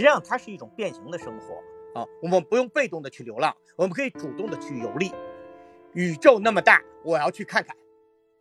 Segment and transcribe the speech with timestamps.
[0.00, 2.06] 际上它是一种变形的生活啊。
[2.22, 5.12] 我们不用被动的去流浪，我们可以主动的去游历。
[5.94, 7.76] 宇宙那么大，我要去看看。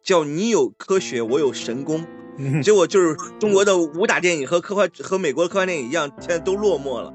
[0.02, 2.06] 叫你有科学，我有神功。
[2.64, 7.14] 结果就是中国的武打电影和科幻和美国的科幻电影一样，现在都落寞了。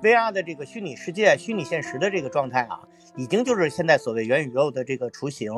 [0.00, 2.80] VR 的这个虚拟世界、虚拟现实的这个状态啊，
[3.16, 5.50] 已经就是现在所谓元宇宙的这个雏形。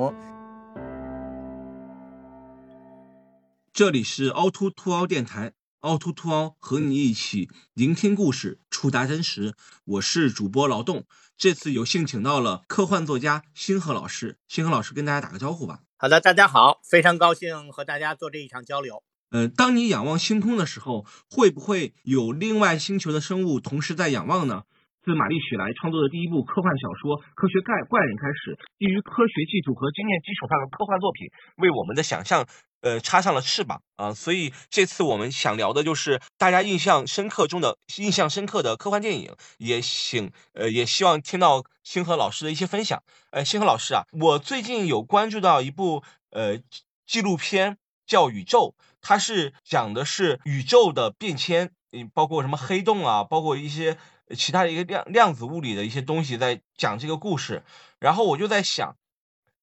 [3.73, 9.55] 这里是凹凸凸凹电台，凹凸凸凹和你一起聆听故事，触达真实。
[9.85, 11.05] 我是主播劳动，
[11.37, 14.39] 这次有幸请到了科幻作家星河老师。
[14.49, 15.81] 星河老师跟大家打个招呼吧。
[15.99, 19.03] 好的，大家好，非常高兴和大家做这一场交流。
[19.31, 24.65] 呃，当你仰望星空的时候，会不会有另外星球的生物同时在仰望呢？
[25.05, 31.31] 自玛丽雪莱创作的第一部科幻小说《科学怪怪人》开始，基于科学技术和经验基础上的科幻作品，
[31.63, 32.43] 为我们的想象
[32.87, 34.15] 呃插上了翅膀啊！
[34.15, 43.03] 所以这次我们想聊的就是大家印象深刻中的印象深刻的科幻电影，也请呃也希望听到星河老师的一些分享。
[43.31, 46.59] 呃，星河老师啊，我最近有关注到一部呃
[47.07, 47.77] 纪录片
[48.07, 53.99] 叫《宇宙》，它是讲的是宇宙的变迁，嗯，包括什么黑洞啊，包括一些。
[54.37, 57.63] 其他的一个量量子物理的一些东西在讲这个故事，
[58.01, 58.97] 然后我就在想，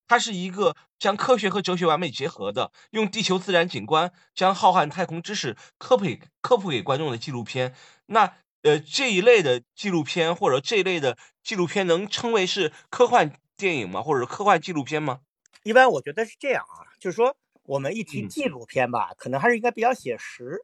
[0.07, 6.05] 它是一个将科学和哲学完美结合的，用地球自然景观将浩瀚太空知识科普
[6.41, 7.75] 科普给观众的纪录片。
[8.07, 14.01] 那呃这一类的纪录片或者这一类的纪录片能称为是科幻电影吗？
[14.01, 15.21] 或者科幻纪录片吗？
[15.63, 20.59] 一般我觉得是这样啊，就是说我们一提纪录片吧，可能还是应该比较写实。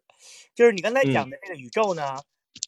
[0.53, 2.17] 就是你刚才讲的这个宇宙呢。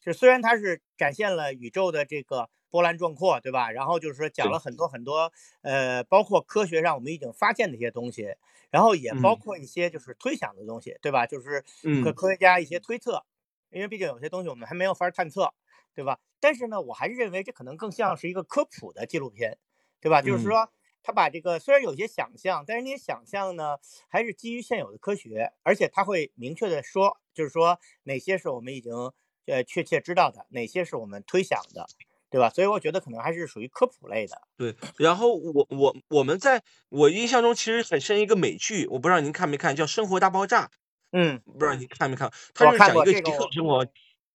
[0.04, 3.70] 就虽然它是展现了宇宙的这个波澜壮阔，对吧？
[3.70, 8.34] 然后就是说讲了很多很多，呃，包括科学上我们已经发现的一些东西，
[8.70, 11.26] 然后也包括一些就是推想的东西，对吧？
[11.26, 11.62] 就是
[12.02, 13.22] 科科学家一些推测，
[13.70, 15.52] 因为毕竟有些东西我们还没有法探测，
[15.94, 16.18] 对吧？
[16.40, 19.58] 但是呢，我还是认为这可能更像是一个科普的纪录片，
[20.00, 20.22] 对吧？
[20.22, 20.70] 就是说
[21.02, 23.76] 他把这个虽然有些想象，但是那些想象呢
[24.08, 29.12] 还是基于现有的科学，而且他会明确的说，就是说哪些是我们已经。
[29.44, 31.84] 呃，确切知道的哪些是我们推想的，
[32.32, 32.50] 对吧？
[32.50, 34.40] 所以我觉得可能还是属于科普类的。
[34.56, 40.64] 对，然后我我我们在我印象中其实很深一个美剧，我不知道您看没看，叫《生活大爆炸》。
[41.12, 42.32] 嗯，不知道您看没看？
[42.54, 43.86] 它是讲一个极客生活，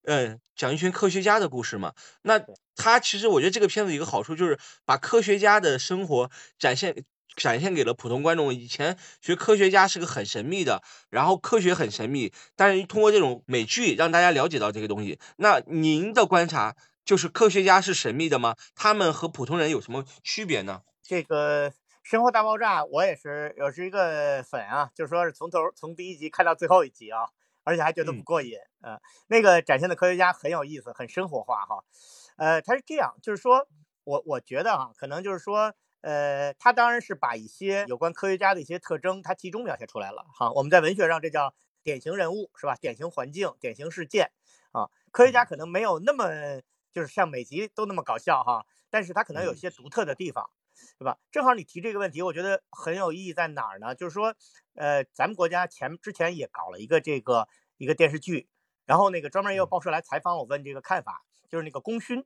[0.03, 1.93] 嗯，讲一群科学家的故事嘛。
[2.21, 2.39] 那
[2.75, 7.03] 它其实我觉得这个片子一个好处就是把科学家的生活展现。
[7.35, 8.51] 展现给了普通观众。
[8.51, 10.81] 以前学科学家是个很神秘的，
[11.11, 15.19] 然后科学很神秘，但是通过这种美剧让大家了解到这个东西。
[15.35, 16.75] 那您的观察
[17.07, 18.57] 就是科学家是神秘的吗？
[18.75, 20.81] 他们和普通人有什么区别呢？
[21.01, 21.71] 这个
[22.03, 27.29] 《生活大爆炸》我也是，我是一个粉啊，就是说是从头从第一集看到最后一集啊，
[27.63, 28.57] 而且还觉得不过瘾。
[28.81, 31.85] 呃，那个展现的科学家很有意思，很生活化哈。
[32.35, 33.65] 呃，他是这样，就是说
[34.03, 35.73] 我我觉得啊，可能就是说。
[36.01, 40.25] 呃，他当然是把一些有关科学家的一些特征，他集中描写出来了。
[40.37, 41.53] 哈，我们在文学上这叫
[41.83, 42.75] 典型人物，是吧？
[42.75, 44.31] 典型环境、典型事件
[44.71, 44.87] 啊。
[45.11, 46.61] 科学家可能没有那么
[46.97, 50.49] 就是像每集都那么搞笑哈，但是它可能有些独特的地方，
[50.97, 51.19] 对吧？
[51.31, 53.93] 正好你提这个问题，我觉得很有意义在哪儿呢？
[53.93, 54.33] 就是说，
[54.73, 57.47] 呃，咱们国家前之前也搞了一个这个
[57.77, 58.49] 一个电视剧，
[58.87, 62.25] 然后那个专门也有报社来采访我，问这个看法，就是那个功勋，是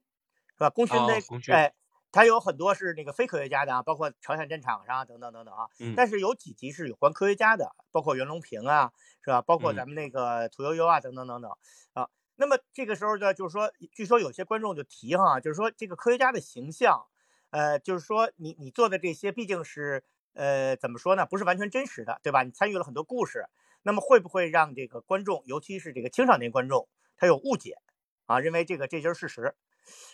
[0.60, 0.70] 吧？
[0.70, 1.74] 功勋的哎。
[2.14, 5.68] 它有很多是那个非科学家的啊，包括朝鲜战场上等等等等啊。
[5.98, 9.42] 但是有几集是有关科学家的，包括袁隆平啊，是吧？
[9.42, 11.52] 包括咱们那个屠呦呦啊，等等等等
[11.94, 12.08] 啊。
[12.42, 17.06] 那么这个时候呢，就是说，据说有些观众就提哈，就是说这个科学家的形象，
[17.52, 20.04] 呃，就是说你你做的这些毕竟是
[20.34, 21.24] 呃怎么说呢？
[21.24, 22.42] 不是完全真实的，对吧？
[22.42, 23.46] 你参与了很多故事，
[23.84, 27.78] 那么会不会让这个观众，尤其是这个青少年观众，他有误解
[28.26, 28.40] 啊？
[28.40, 29.56] 认为这个这就是事实？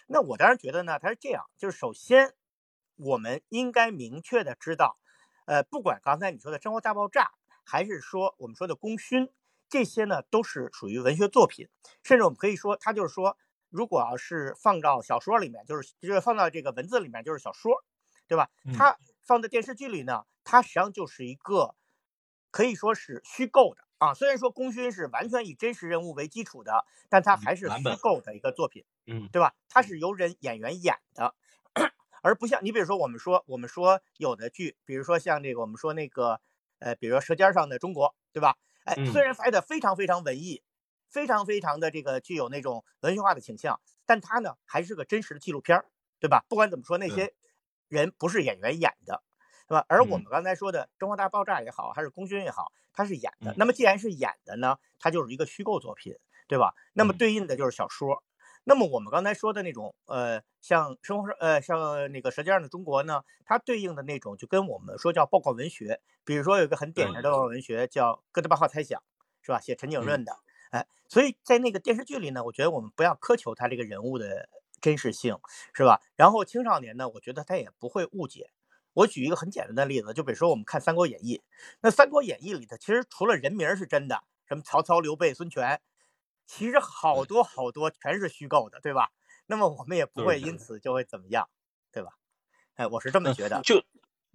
[0.07, 2.33] 那我当然觉得呢，他是这样，就是首先，
[2.97, 4.99] 我们应该明确的知道，
[5.45, 7.21] 呃，不管刚才你说的《生活大爆炸》，
[7.63, 9.27] 还是说我们说的《功勋》，
[9.69, 11.67] 这些呢都是属于文学作品，
[12.03, 13.37] 甚至我们可以说，它就是说，
[13.69, 17.83] 如果要是放到小说里面，就是就是放到这个文字里面，就是小说，
[18.27, 18.49] 对吧？
[18.75, 21.75] 它放在电视剧里呢，它实际上就是一个
[22.51, 23.83] 可以说是虚构的。
[23.99, 29.55] 啊，虽然说功勋是完全以真实人物为基础的，但它还是虚构的一个作品，嗯，对吧？
[29.69, 31.33] 它是由人演员演的，
[32.21, 36.39] 而不像你比如说我们说我们说有的剧，比如说像这个我们说那个
[36.77, 38.55] 呃，比如说《舌尖上的中国》，对吧？
[38.87, 40.63] 哎，虽然拍的非常非常文艺，
[41.09, 45.83] 非常非常的这个具有那种文学化的倾向，但它呢还是个真实的纪录片
[46.19, 46.43] 对吧？
[46.49, 47.33] 不管怎么说，那些
[47.87, 49.21] 人不是演员演的。
[49.69, 49.83] 是吧？
[49.89, 53.53] 而我们刚才说的《中华大爆炸》也好，还是《功勋》也好，它是演的。
[53.57, 56.15] 那么既然是演的呢，它就是一个虚构作品，
[56.47, 56.73] 对吧？
[56.93, 58.23] 那么对应的就是小说。
[58.69, 61.79] 那么我们刚才说的那种，呃，像生活，呃，像
[62.11, 68.99] 那个《舌尖上的中国》呢，它对应的那种就跟我们说叫报告文学，比如说有一个很典型的报告文学叫《哥德巴赫猜想》，
[69.41, 69.59] 是吧？
[69.61, 70.33] 写陈景润的，
[70.71, 74.49] 哎，所以在那个电视剧里呢，我觉得我们不要苛求他这个人物的
[74.81, 75.37] 真实性，
[75.73, 76.01] 是吧？
[76.17, 78.49] 然后青少年呢，我觉得他也不会误解。
[78.91, 81.37] 我举一个很简单的例子，就比如说我们看《三国演义》，
[81.79, 85.79] 那《三国演义》里头其实除了人名是真的，什么曹操、刘备、孙权。
[86.47, 89.09] 其实好多好多全是虚构的，对吧？
[89.45, 91.47] 那么我们也不会因此就会怎么样，
[91.91, 92.11] 对吧？
[92.75, 93.61] 哎，我是这么觉得。
[93.63, 93.83] 就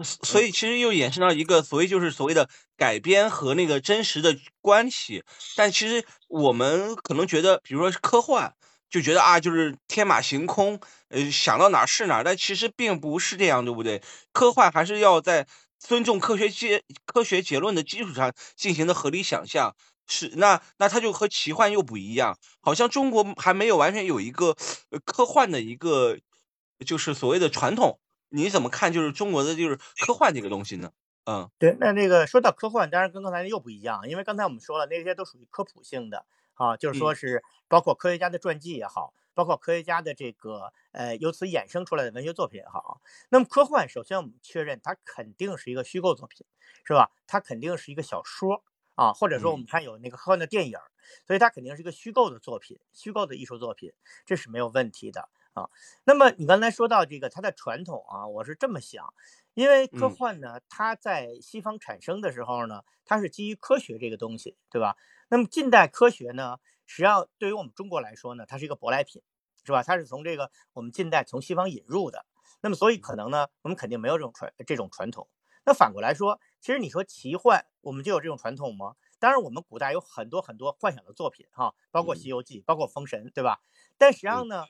[0.03, 5.23] 所以其实又衍生到一个所谓就是所谓的改编和那个真实的关系。
[5.55, 8.55] 但其实我们可能觉得，比如说科幻，
[8.91, 12.25] 就觉得啊，就是天马行空，呃，想到哪儿是哪儿。
[12.25, 14.03] 但其实并不是这样，对不对？
[14.33, 15.47] 科幻还是要在
[15.79, 19.77] 尊重科学结科学结论的基础上进行的合理想象。
[20.07, 24.57] 是，那那它就和奇幻又不一样，好像中国还没有完全有一个
[25.05, 26.19] 科幻的一个，
[26.85, 27.99] 就是所谓的传统。
[28.35, 28.93] 你怎么看？
[28.93, 30.91] 就是中国的就是科幻这个东西呢？
[31.25, 36.25] 嗯，对，那那个说到科幻，当然跟刚才又不一样，因为刚才我们说了，那些都属于科普性的
[36.55, 43.01] 啊，就是说是包括科学家的传记也好，包括科学家的这个呃由此衍生出来的文学作品也好。
[43.29, 46.47] 那么科幻，首先我们确认它肯定是一个虚构作品，
[46.85, 47.11] 是吧？
[47.27, 48.65] 它肯定是一个小说。
[48.95, 50.79] 啊，或者说我们看有那个科幻的电影，
[51.27, 53.93] 所以它肯定是一个虚构的作品，虚构的艺术作品，
[54.27, 55.69] 这是没有问题的啊。
[56.05, 59.13] 那么你刚才说到这个它的传统啊，我是这么想，
[59.55, 64.97] 因为科幻呢，它在西方产生的时候呢，它是基于科学这个东西，对吧？
[65.29, 69.23] 那么近代科学呢，实际上对于我们中国来说呢，它是一个舶来品，
[69.65, 69.83] 是吧？
[69.83, 72.27] 它是从这个我们近代从西方引入的，
[72.61, 75.27] 那么所以可能呢，我们肯定没有这种传这种传统。
[75.65, 78.97] 那反过来说，其实你说奇幻，我们就有这种传统吗？
[79.19, 83.61] 当然，我们古代有很多很多幻想的作品，哈，包括《西游记》，包括《封神》，对吧？
[83.97, 84.65] 但实际上呢，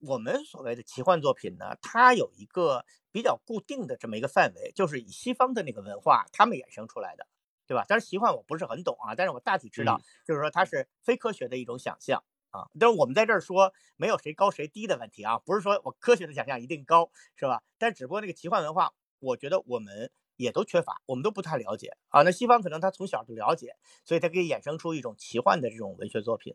[0.00, 7.26] 我们所谓的奇幻作品呢，它有一个比较固定的这么一个范围，就是以西方的那个文化他们衍生出来的，
[7.66, 7.84] 对吧？
[7.86, 12.64] 但是，奇幻我不是很懂啊，但是我大体知道，就是说它是非科学的一种想象啊。
[12.80, 17.62] 但是我们在这儿说，没有谁高谁低的问题啊，不是说我科学的想象一定高，是吧？
[17.76, 20.10] 但只不过那个奇幻文化，我觉得我们。
[20.38, 22.22] 也都缺乏，我们都不太了解啊。
[22.22, 26.54] 那西方可能他从小就了解，所以他可以衍生出一种奇幻的这种文学作品。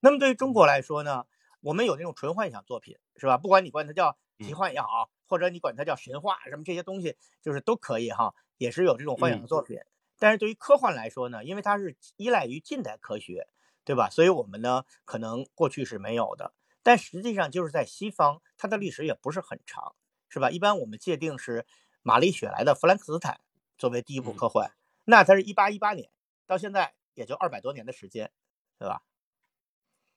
[0.00, 1.26] 那么对于中国来说呢，
[1.60, 3.36] 我们有那种纯幻想作品，是吧？
[3.36, 9.78] 不管你管它叫奇幻也好，或者你管它叫神话什么这些东西，就是都可以哈，也是有这种幻想的作品。
[10.18, 13.48] 但是对于科幻来说呢，因为它是依赖于近代科学，
[13.84, 14.08] 对吧？
[14.08, 16.54] 所以我们呢可能过去是没有的。
[16.84, 19.96] 但实际上就是在西方，它的历史也不是很长，
[20.28, 20.50] 是吧？
[20.50, 21.66] 一般我们界定是。
[22.04, 23.32] 玛丽雪莱的《弗兰克斯坦》
[23.78, 24.72] 作为第一部科幻，
[25.04, 26.10] 那它是一八一八年，
[26.46, 28.30] 到现在也就二百多年的时间，
[28.78, 29.00] 对吧？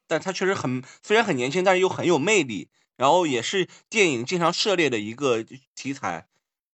[0.05, 5.45] 但它确实很虽然很年轻，但是又很有魅力，然后也是电影经常涉猎的一个
[5.75, 6.27] 题材。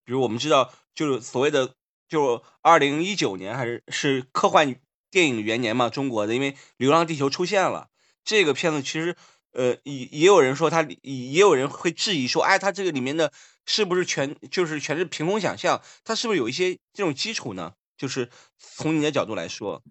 [0.04, 1.76] 比如我们知道，就是所谓的
[2.08, 4.74] 就二零一九年还是是科幻
[5.12, 7.88] 电影元年嘛，中国的，因为《流浪地球》出现了
[8.24, 9.16] 这个片子，其实
[9.52, 13.32] 呃也也有人说他，也有人会质疑说，哎，它这个里面的。
[13.66, 15.82] 是不是全就是全是凭空想象？
[16.04, 17.74] 它是不是有一些这种基础呢？
[17.96, 18.28] 就是
[18.58, 19.82] 从你的角度来说，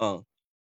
[0.00, 0.24] 嗯，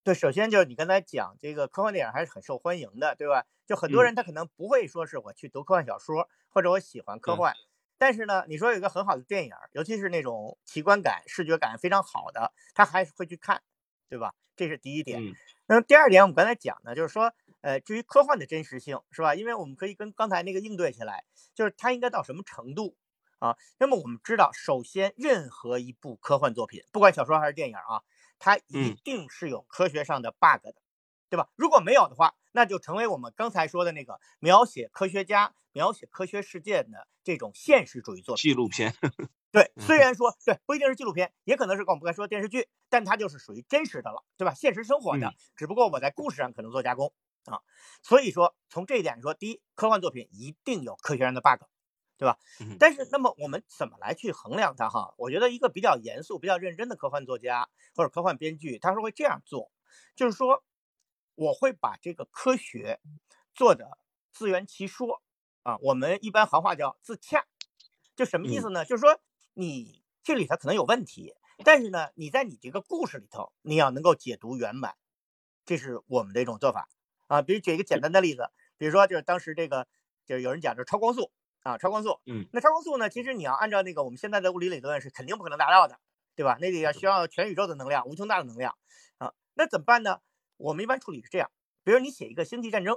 [0.04, 3.44] 对，首先就是你刚才讲这个科幻电影还是很受欢迎的，对吧？
[3.66, 7.54] 就很多人他可能不会说是我去读科幻小说，或者我喜欢科幻，
[7.98, 13.62] 但是呢，你说有一个很好的电影，尤其是那种奇观感、视觉感非常好的，他还是会去看，
[14.08, 14.34] 对吧？
[14.54, 15.34] 这是第一点。
[15.66, 17.32] 那么第二点，我们刚才讲呢，就是说。
[17.60, 19.34] 呃，至于科幻的真实性是吧？
[19.34, 22.96] 因为我们可以跟刚才那个应对起来，就是它应该到什么程度
[23.38, 23.56] 啊？
[23.78, 28.02] 那么我们知道，首先任何一部科幻作品，不管小说还是电影啊，
[28.38, 30.74] 它一定是有科学上的 bug 的，
[31.28, 31.48] 对吧？
[31.56, 38.42] 如果没有的话，那就成为我们刚才说的那个描写科学家、描写科学事件的这种现实主义作品。
[38.42, 38.94] 纪录片。
[39.50, 44.54] 对， 虽然说对，不一定是纪录片，也可能是我们刚才说电视剧，但它就是属于真实的了，对吧？
[44.54, 47.12] 现实生活的，只不过我在故事上可能做加工。
[47.50, 47.60] 啊，
[48.02, 51.64] 所以说从这一点说，第一，科幻作品一定有科学上的 bug，
[52.18, 52.38] 对吧？
[52.78, 54.88] 但是那么我们怎么来去衡量它？
[54.88, 59.70] 哈，我觉得一个比较严肃、比较认真的科幻作家或者科幻编剧，他是会这样做，
[60.14, 60.64] 就是说
[61.34, 63.00] 我会把这个科学
[63.54, 63.98] 做的
[64.32, 65.22] 自圆其说
[65.62, 67.46] 啊，我们一般行话叫自洽，
[68.14, 68.84] 就什么意思呢？
[68.84, 69.20] 就是说
[69.54, 71.34] 你这里头可能有问题，
[71.64, 74.96] 但是呢，你在你这个故事里头，你要能够解读圆满，
[75.64, 76.88] 这是我们的一种做法。
[77.26, 79.86] 啊，比如举一个简单的例子，比如说就是当时这个，
[80.24, 81.30] 就是有人讲这超光速
[81.62, 85.98] 啊，超光速，嗯，那超光速呢，其实你要按照那个我们现在的物理理论是肯定不可能达到的，
[86.34, 86.56] 对吧？
[86.60, 88.76] 那得要需要全宇宙的能量，无穷大的能量
[89.18, 90.20] 啊，那怎么办呢？
[90.56, 91.50] 我们一般处理是这样，
[91.84, 92.96] 比如你写一个星际战争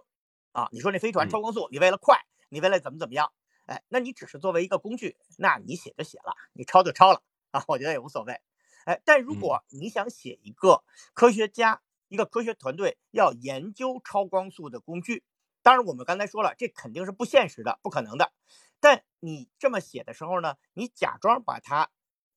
[0.51, 0.69] 啊。
[0.71, 2.19] 你说那飞船嗯超光速，你为了快，
[2.49, 3.31] 你为了怎么怎么样，
[3.65, 7.21] 哎，那你只是作为一个工具，那你写就写了，你抄就抄了
[7.51, 8.39] 啊，我觉得也无所谓。
[8.85, 10.83] 哎，但如果你想写一个
[11.13, 15.23] 科学家、一个科学团队要研究超光速的工具，
[15.61, 18.33] 当然我们刚才说了，这肯定是不现实的，不可能的。
[18.81, 21.89] 但你这么写的时候呢，你假装把它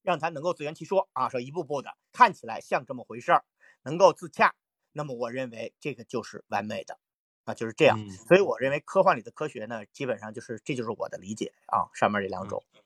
[0.03, 3.45] 让它能够自圆其说啊，说一步步的看起来像这么回事儿，
[3.83, 4.55] 能够自洽，
[4.93, 6.99] 那么我认为这个就是完美的
[7.45, 7.99] 啊，就是这样。
[7.99, 12.63] 嗯所以我认为科幻里的科学呢，基本上就是这就是我的理解啊，上面这两种。
[12.75, 12.83] 嗯，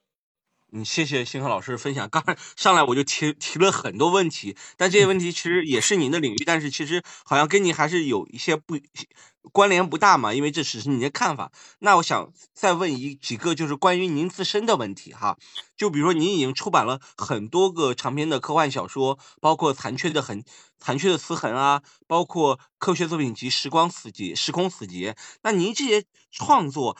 [0.84, 2.08] 谢谢星河老师分享。
[2.08, 8.78] 刚才上来我就提提了很多问题，但这些问题其实也是您的领域，但是其实好像跟您还是有一些不
[9.52, 11.52] 关联不大嘛，因为这只是您的看法。
[11.78, 15.38] 那我想再问一几个就是关于您自身的问题哈，
[15.76, 20.42] 就比如说您已经出版了很多个长篇的科幻小说，包括《残缺的痕》
[20.78, 25.12] 《残缺的词痕》啊，包括科学作品集《时光死劫》《时空死劫》。
[25.42, 26.98] 那您这些创作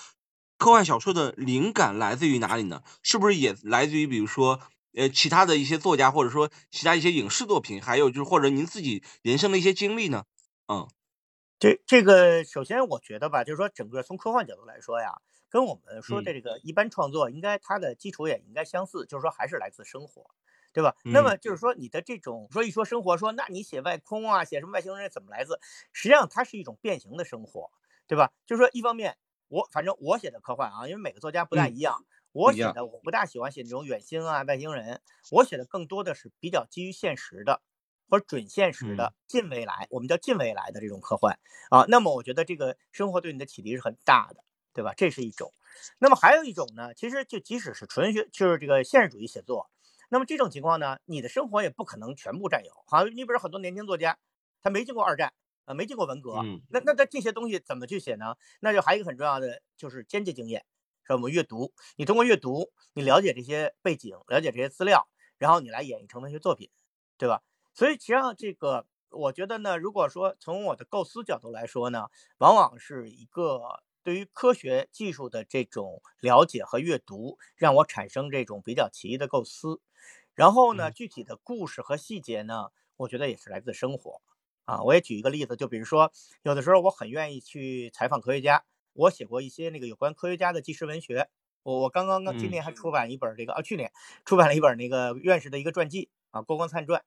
[0.58, 2.82] 科幻小说的灵感来自于哪里呢？
[3.02, 4.60] 是不是也来自于比如说
[4.94, 10.24] 呃其他的一些作家，或者说其他一些影视作品，还有就是或者您自己人生的一些经历呢？
[10.68, 10.88] 嗯
[11.58, 15.14] 这这个首先我觉得吧，就是说整个从科幻角度来说呀，
[15.48, 20.30] 跟我们说嗯的这个一般创作应该它的基础也应该相似，就是说还是来自生活，
[20.74, 20.94] 对吧？
[21.04, 25.58] 那么就是说你的这种说一说生活，说那你写外空啊，写什么外星人怎么来自？
[25.94, 27.70] 实际上它是一种变形的生活，
[28.06, 28.32] 对吧？
[28.44, 29.16] 就是说一方面
[29.48, 35.00] 我反正我写的科幻啊，因为每个作家不大一样，我写的我不大喜欢写那种远星啊、外星人，
[35.30, 37.62] 我写的更多的是比较基于现实的。
[38.08, 41.86] 或者准现实的近未来，我们叫近未来的这种科幻啊。
[41.88, 44.94] 那么我觉得这个生活对你的启迪是很大的，对吧？
[44.96, 45.52] 这是一种。
[45.98, 49.68] 那么还有一种呢，其实就即使是纯学，就是这个现实主义写作，
[50.08, 52.72] 那么这种情况呢，你的生活也不可能全部占有。
[52.86, 54.16] 好，你比如很多年轻作家，
[54.62, 55.34] 他没经过二战
[55.66, 58.36] 啊，没经过文革，嗯那那他这些东西怎么去写呢？
[58.60, 60.64] 那就还有一个很重要的就是间接经验，
[61.02, 65.06] 是吧我们阅读，你通过阅读，你了解这些背景，了解这些资料，
[65.36, 66.70] 然后你来演绎成文学作品，
[67.18, 67.42] 对吧？
[67.74, 72.06] 所以实际上这个，我觉得呢，如果说从我的构思角度来说呢，
[72.38, 79.80] 往往是一个对于科学技术的这种了解和阅读，让我产生这种比较奇异的构思。
[80.34, 84.22] 然后呢，嗯具体的故事和细节呢，我觉得也是来自生活。
[84.66, 91.30] 啊，我也举一个例子，就比如说，有的时候我很愿意去采访科学家，我写过一些那个有关科学家的纪实文学。
[91.62, 93.90] 我我刚刚刚今嗯年还出版一本这个啊，去年
[94.24, 97.00] 出版了一本那个院士的一个传记啊，《郭光灿传》。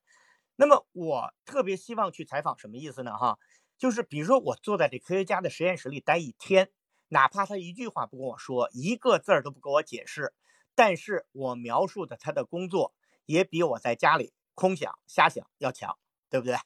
[0.56, 3.16] 那么我特别希望去采访，什么意思呢？
[3.16, 3.38] 哈，
[3.78, 6.70] 就是比如说我坐在这科学家的实验室里待一天，
[7.08, 10.34] 哪怕他一句话不跟我说，一个字儿都不给我解释，
[10.74, 15.96] 但是我描述的他的工作也比我在家里空想瞎想要强，
[16.28, 16.56] 对不对？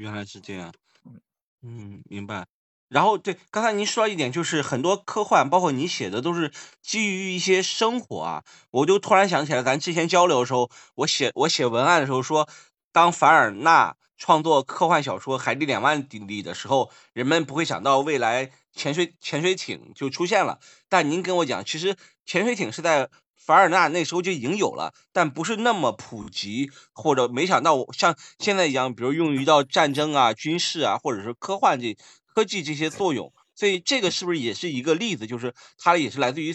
[0.00, 0.72] 原来是这样
[1.04, 1.20] 嗯，
[1.62, 2.46] 嗯，明白。
[2.88, 8.42] 然后对，刚才您说到一点，就是很多科幻，包括你写的，都是基于一些生活啊。
[8.70, 12.48] 我就突然想起来，咱之前交流的时候，我写我写文案的时候说，
[12.92, 16.06] 当凡尔纳创作科幻小说《海底两万里》
[16.42, 20.58] 的时候，人们不会想到未来潜水潜水艇就出现了。
[20.88, 23.10] 但您跟我讲，其实潜水艇是在
[23.50, 31.96] 凡尔纳那时候就已经有了，但不是那么普及，或者没想到像现在一样，比如用于到战争啊、军事啊，或者是科幻这
[32.32, 33.32] 科技这些作用。
[33.56, 35.26] 所以这个是不是也是一个例子？
[35.26, 36.54] 就是它也是来自于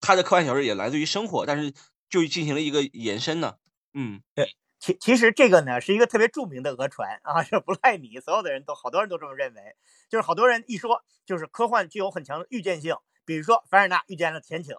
[0.00, 1.74] 它的科幻小说也来自于生活，但是
[2.08, 3.56] 就进行了一个延伸呢？
[3.92, 4.48] 嗯对
[4.80, 9.60] 其其实这个呢是一个特别著名的讹传啊，这不赖你，所有的人都好多人都这么认为，
[10.08, 12.96] 就是好多人一说就是科幻具有很强的预见性，
[13.26, 14.76] 比如说凡尔纳预见了潜艇，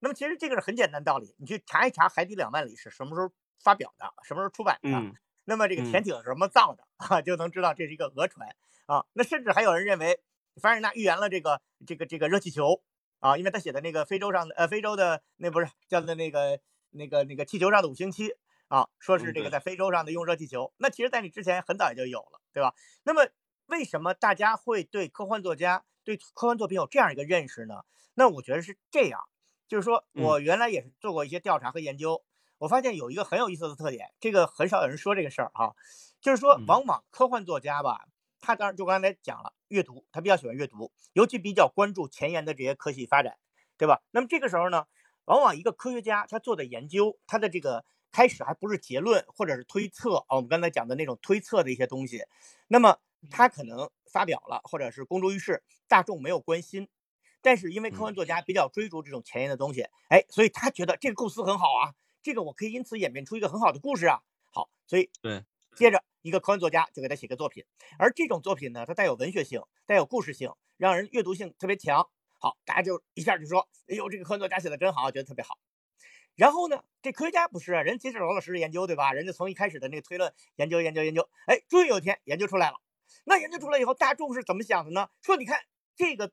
[0.00, 5.14] 那么其实这个是很简单道理，你去查一查《海底两万里》是什么时候发表的，什么时候出版的，嗯
[5.44, 8.48] 那么这个嗯潜艇是什么造的啊，就能知道这是一个讹传
[8.86, 9.06] 啊。
[9.14, 10.20] 那甚至还有人认为
[10.60, 12.82] 凡尔纳预言了这个这个这个热气球
[13.20, 18.30] 啊，因为他写的那个非洲上的呃非洲的那不是叫做那个那个那个气球上的五星期
[18.68, 20.72] 啊，说是这个在非洲上的用热气球。
[20.76, 22.74] 那其实，在你之前很早也就有了，对吧？
[23.04, 23.26] 那么
[23.66, 27.84] 为什么大家会对科幻作家对科幻作品有这样一个认识呢？
[28.14, 29.26] 那我觉得是这样，
[29.68, 32.24] 就是说嗯我原来也是做过一些调查和研究。
[32.58, 35.76] 我发现有一个很有意思的特点，这个很少有人说这个事儿哈，
[36.20, 38.08] 就是说嗯往往科幻作家吧，
[38.40, 43.38] 他当然就刚才讲了，阅读，他比较喜欢阅读，尤其比较关注前沿的这些科技发展，
[43.76, 44.02] 对吧？
[44.10, 44.86] 那么这个时候呢，
[45.26, 52.24] 往往一个科学家他做的研究，他的这个开始还不是结论或者是推测啊，我们刚才讲的那种推测的一些东西，
[52.66, 52.98] 那么
[53.30, 56.88] 他可能发表了，或者是公诸于世，大众没有关心。
[57.40, 64.20] 但是因为科幻作家比较追逐这种前沿的东西，哎，所以他觉得这个构思很好啊，这个我可以因此演变出一个很好的故事啊。
[64.52, 65.44] 好，所以对，
[65.76, 67.64] 接着一个科幻作家就给他写个作品，
[67.98, 72.08] 而这种作品呢，它带有文学性，带有故事性，让人阅读性特别强。
[72.40, 75.58] 好，大家就一下就说：“哎呦，这个科幻作家写的真好，觉得特别好。”
[76.36, 79.12] 然后呢，这科学家不是啊人，接着老老实实研究，对吧？
[79.12, 82.76] 人家从一开始的那个推论研究研究研究，哎，终于有一天研究出来了。
[83.24, 85.08] 那研究出来以后，大众是怎么想的呢？
[85.20, 85.60] 说你看
[85.96, 86.30] 这个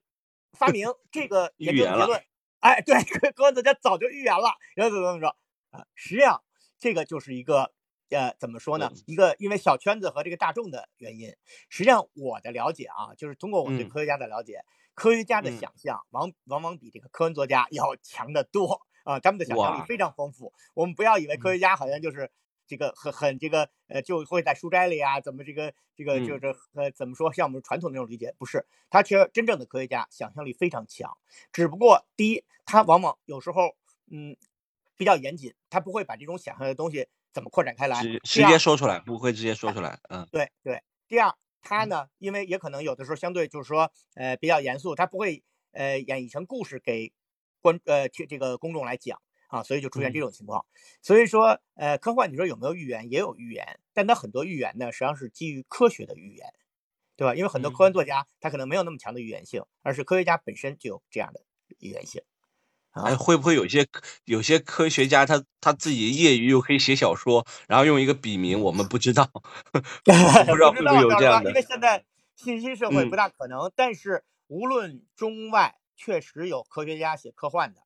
[0.58, 2.22] 发明，这个研究结论，
[2.60, 5.36] 哎，对，科幻作家早就预言了，然后怎么怎么说
[5.70, 5.86] 啊？
[5.94, 6.42] 实际上，
[6.78, 7.72] 这个就是一个
[8.10, 8.90] 呃，怎么说呢？
[9.06, 11.34] 一个因为小圈子和这个大众的原因。
[11.68, 18.80] 实际上，我的了解啊，就是通过我对科学家的了解，科学家的想象往往往比这个科幻作家要强得多。
[19.04, 20.52] 啊，他们的想象力非常丰富。
[20.74, 22.28] 我们不要以为科学家好像就是
[22.66, 27.32] 这个很很这个呃，就会在书斋里啊，怎么这个这个就是呃，怎么说？
[27.32, 31.16] 像我们传统那种理解，不是他其实真正的科学家想象力非常强。
[31.52, 33.76] 只不过第一，他往往有时候
[34.10, 34.36] 嗯
[34.96, 39.98] 比较严谨，他不会把这种想象的东西怎么扩展开来，直接说出来，不会直接说出来。
[40.08, 40.82] 嗯，对对。
[41.08, 45.42] 第二，他呢，因为也可能有的时候相对就是说呃比较严肃，他不会
[45.72, 47.12] 呃演绎成故事给。
[47.62, 50.64] 观呃，这这个公众来讲啊，所以就出现这种情况。
[51.02, 53.10] 所以说，呃，科幻你说有没有预言？
[53.10, 56.52] 也有预言，但它很多预言呢，实际上是基于科学的预言，
[57.16, 57.34] 对吧？
[57.34, 61.40] 因为很多科幻作家他可能没有那么强的预言性，而是科学家本身就有这样的
[61.78, 62.22] 预言性。
[62.92, 63.86] 哎，会不会有些
[64.24, 69.30] 有些科学家他他自己业余又可以写小说，然后用一个笔名，我们不知道，
[69.72, 70.10] 不
[70.54, 71.50] 知道会不会有这样的？
[71.50, 73.70] 因为现在信息社会不大可能。
[73.76, 75.76] 但是无论中外。
[75.98, 77.80] 确实有科学家写科幻的，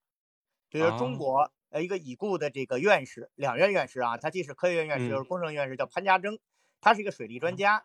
[0.71, 6.39] 比如中国呃一个已故的这个院士，两院院士啊，他既是科学院院士又是工程院士，叫潘家铮，
[6.81, 7.85] 他是一个水利专家，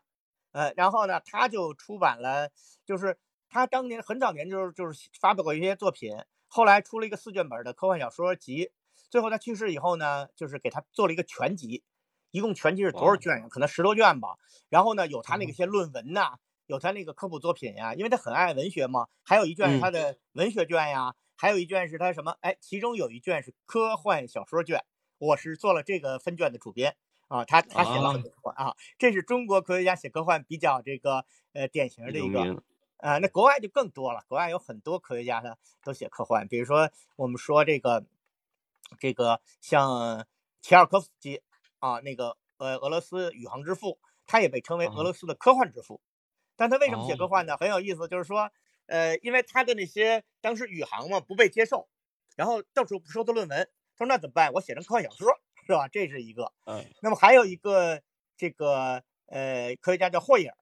[0.51, 2.51] 呃，然后呢，他就出版了，
[2.85, 3.17] 就是
[3.49, 6.15] 他当年很早年就是就是发表过一些作品，
[6.47, 8.71] 后来出了一个四卷本的科幻小说集，
[9.09, 11.83] 最后他去世以后呢，就是给他做了一个全集，
[12.31, 13.47] 一共全集是多少卷呀？
[13.49, 14.37] 可能十多卷吧，
[14.69, 16.37] 然后呢，有他那个些论文呐。
[16.67, 19.05] 有他那个科普作品呀，因为他很爱文学嘛。
[19.23, 22.37] 还有一卷是他的文学卷呀，还有一卷是他什么？
[22.41, 24.83] 哎，其中有一卷是科幻小说卷，
[25.17, 26.95] 我是做了这个分卷的主编
[27.27, 27.43] 啊。
[27.45, 32.63] 他他写了很多科幻啊，这是中国科学家写科幻比较这个呃典型的一个
[32.97, 33.17] 啊。
[33.17, 38.05] 那国外就更多了，国外有很多科学家呢都写科幻，比如说我们说这个
[38.99, 40.25] 这个像
[40.61, 41.41] 齐尔科夫斯基
[41.79, 45.99] 啊，那个呃俄罗斯宇航之父，他也被称为俄罗斯的科幻之父。
[46.57, 47.57] 但他为什么写科幻呢？
[47.57, 48.49] 很有意思，就是说，
[48.87, 51.87] 呃，因为他的那些当时宇航嘛不被接受，
[52.35, 54.51] 然后到处不收他论文，他说那怎么办？
[54.53, 55.27] 我写成科幻小说，
[55.65, 55.87] 是吧？
[55.87, 56.53] 这是一个。
[56.65, 56.85] 嗯。
[57.01, 58.01] 那么还有一个
[58.37, 60.55] 这个呃科学家叫霍伊尔，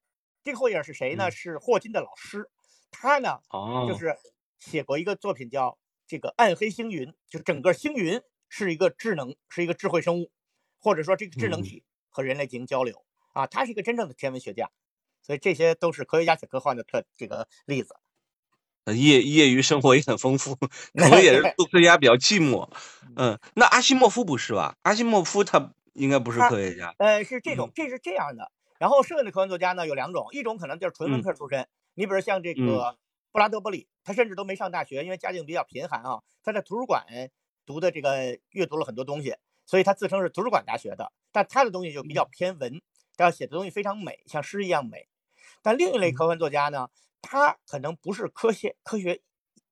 [0.44, 1.30] 这个霍伊尔是谁呢？
[1.32, 2.50] 是霍金的老师，
[2.92, 3.40] 他呢
[3.88, 4.16] 就是
[4.60, 10.32] 写过一个作品叫这个暗黑星云，就是整个星云是一个智能，是一个智慧生物，
[10.80, 14.72] 或者说这个智能体和人类进行交流啊，他是一个真正的天文学家。
[15.26, 17.96] 所以这些都是科学家写科幻的特这个例子。
[18.88, 20.56] 业业余生活也很丰富，
[20.94, 22.70] 可能也是做科学家比较寂寞。
[23.16, 24.76] 嗯，那阿西莫夫不是吧？
[24.82, 26.94] 阿西莫夫他应该不是科学家。
[26.98, 28.52] 呃，是这种，这是这样的。
[28.80, 31.68] 然后剩下的科幻作家呢有两种，一种可能就是纯文科出身。
[31.94, 32.98] 你比如像这个
[33.32, 36.20] 布拉德伯里，他甚至都没上大学，因为家境比较贫寒啊。
[36.44, 37.06] 他在图书馆
[37.66, 41.14] 读的这个阅读了很多东西，所以他自称是图书馆大学的。
[41.32, 42.82] 但他的东西就比较偏文，
[43.18, 45.08] 要写的东西非常美，像诗一样美。
[45.62, 46.90] 但另一类科幻作家呢，
[47.24, 49.24] 他可能不是科学科学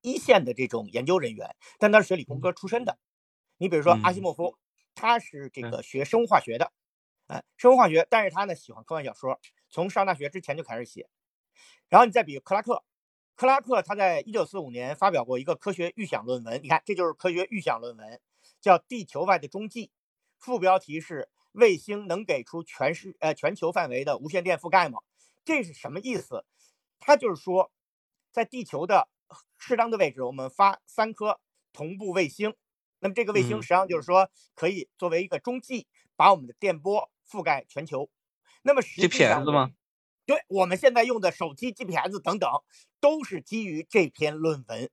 [0.02, 2.98] 一线的这种研究人员，但他是学理工科出身的。
[3.58, 4.58] 你比如说阿西莫夫，
[4.96, 6.72] 他是这个学生物化学的，
[7.28, 11.08] 哎，生物化学，但是他呢喜欢科幻小说，从上大学之前就开始写。
[11.90, 12.84] 然后你再比克拉克，
[13.36, 18.20] 克拉克他在一九四五年发表过一个科学预想论文，你看这就是科学预想论文，
[18.60, 19.88] 叫《地球外的踪迹》，
[20.40, 25.02] 副标题是“卫星能给出全市呃全球范围的无线电覆盖吗？”
[25.44, 26.46] 这是什么意思？
[27.02, 27.72] 它就是说，
[28.32, 29.10] 在地球的
[29.58, 31.40] 适当的位置，我们发三颗
[31.74, 32.54] 同步卫星。
[33.00, 38.10] 那么这个卫星实际上就是说，可以作为一个中继，把我们的电波覆盖全球。
[38.62, 39.72] 那么实际上，GPS 吗？
[40.28, 42.48] 对，我们现在用的手机 GPS 等等，
[43.00, 44.90] 都是基于这篇论文，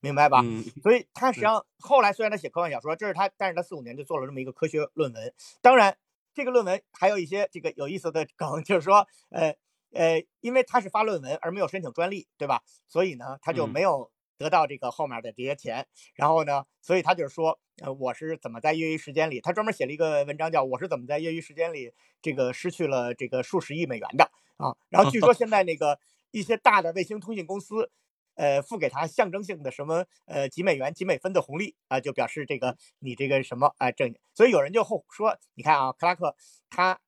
[0.00, 0.40] 明白吧？
[0.42, 0.64] 嗯。
[0.82, 5.34] 所以他实际上后来虽然他写科幻小说，这是他，但是他四五年就做了这么一个科学论文。
[5.60, 5.98] 当然，
[6.32, 9.54] 这个论文还有一些这个有意思的梗，就是说，呃。
[9.92, 12.62] 呃，因为他是发论文而没有申请专利，对吧？
[12.88, 15.86] 所以呢，他就没有得到这个后面的这些钱。
[16.14, 24.30] 然后呢，所以他就是说，呃，我是怎么在业余时间里，他专门写了一个文章叫《我是怎么在业余时间里这个失去了这个数十亿美元的》
[24.66, 24.76] 啊。
[24.88, 25.98] 然后据说现在那个
[26.30, 27.90] 一些大的卫星通信公司，
[28.34, 34.14] 呃，付给他象征性的什么呃几美元、几美分的红利啊，就表示这个你这个什么啊挣。
[34.34, 36.34] 所以有人就后说，你看啊，克拉克
[36.70, 36.98] 他。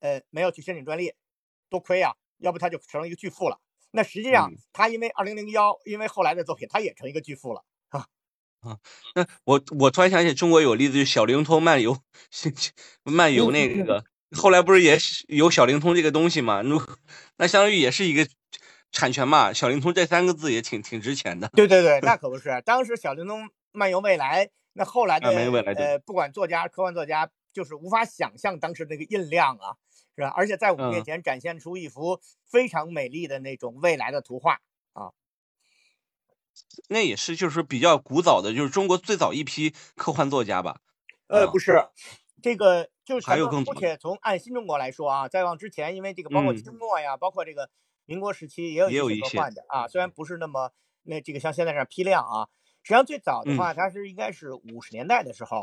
[0.00, 1.14] 呃没有去申请专利，
[1.70, 3.58] 多亏啊，要不他就成了一个巨富了。
[3.90, 8.06] 那实际上他因为二零零幺，因为后来的作品，他也成一个巨富了啊
[8.60, 8.78] 啊。
[9.14, 11.96] 那我我突然想起中国有例子，就小灵通漫游
[13.02, 14.04] 漫游那个，
[14.36, 16.62] 后来不是也有小灵通这个东西嘛？
[16.62, 16.76] 那
[17.38, 18.28] 那相当于也是一个。
[18.96, 21.48] 产权嘛，小灵通这三个字也挺挺值钱的。
[21.48, 22.62] 对对对，那 可不是。
[22.64, 29.74] 当时小灵通漫游未来，那后来的呃，不管作家、科幻作家，就是无法想象当时那个印量啊，
[30.16, 30.28] 是吧？
[30.28, 34.60] 而且在我们面前展现出一幅非常美丽的那种未来的图画
[34.92, 35.12] 啊。
[36.88, 40.80] 那也是，就是比较古早的，就是中国最早一批科幻作家吧？
[41.26, 41.88] 呃，不是，
[42.42, 47.70] 这个就是还有更，而且从按新中国来说啊，再往之前，因为这个包括清末呀，包括这个。
[48.06, 50.72] 民国时期也有一些科幻的啊，虽然不是那么
[51.04, 52.48] 那这个像现在这样批量啊。
[52.84, 55.62] 实际上最早的话，它是应该是五十年代的时候，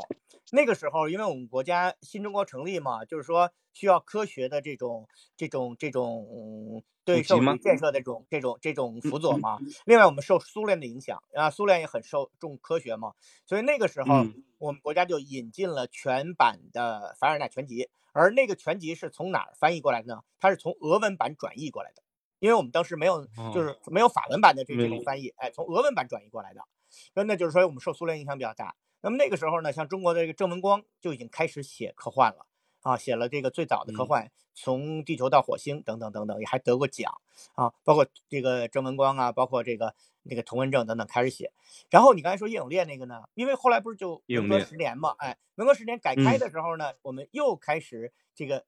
[0.50, 9.58] 那个时候因为我们国家新中国成立嘛，就是说需要科学的这种这种这种对社会建设的这种这种这种辅佐嘛。
[9.84, 13.12] 另外我们受苏联的影响啊，苏联也很受重科学嘛，
[13.46, 14.26] 所以那个时候
[14.58, 20.22] 我们国家就引进了全版的凡尔纳全集，而那个全集是从哪儿翻译过来的呢？
[20.40, 22.02] 它是从俄文版转译过来的。
[22.40, 26.60] 因为我们当时没有，就是没有法文版的这这种翻译，哎，从俄文版转译过来的，
[27.14, 28.74] 那那就是说我们受苏联影响比较大。
[29.00, 32.46] 那么那个时候呢，像中国的这个郑文光就已经开始写科幻了
[32.82, 37.12] 啊，写了这个最早的科幻，从地球到火星等等等等，也还得过奖
[37.54, 41.52] 啊，包括这个郑文光啊，包括这个那个童文正等等开始写。
[41.90, 48.64] 然后你刚才说叶永烈那个呢，因为后来不是就文革十年嘛，哎，文革十年改开的时候呢，我们又开始这个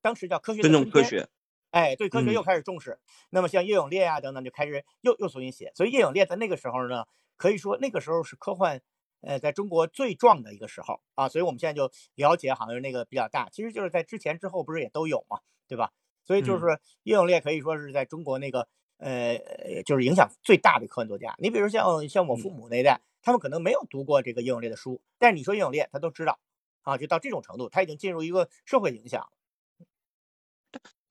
[0.00, 1.28] 当时叫科学尊重科学。
[1.74, 7.04] 哎，对科学又开始重视，那么像叶永烈啊等等就开始又又重新写，所以叶永烈在那个时候呢，
[7.36, 8.80] 可以说那个时候是科幻，
[9.22, 15.90] 呃，在中国最壮的一个时候啊，所以我们现在就了解好像那个比较大，其实就是在之前之后不是也都有嘛，对吧？
[16.24, 19.36] 所以就是叶永烈可以说是在中国那个呃，
[19.84, 21.34] 就是影响最大的科幻作家。
[21.38, 26.38] 你比如像像我父母那一代，他们可能没有读过这个叶永烈的书，但是你说叶永烈，他都知道
[26.82, 29.28] 啊，就到这种程度，他已经进入一个社会影响。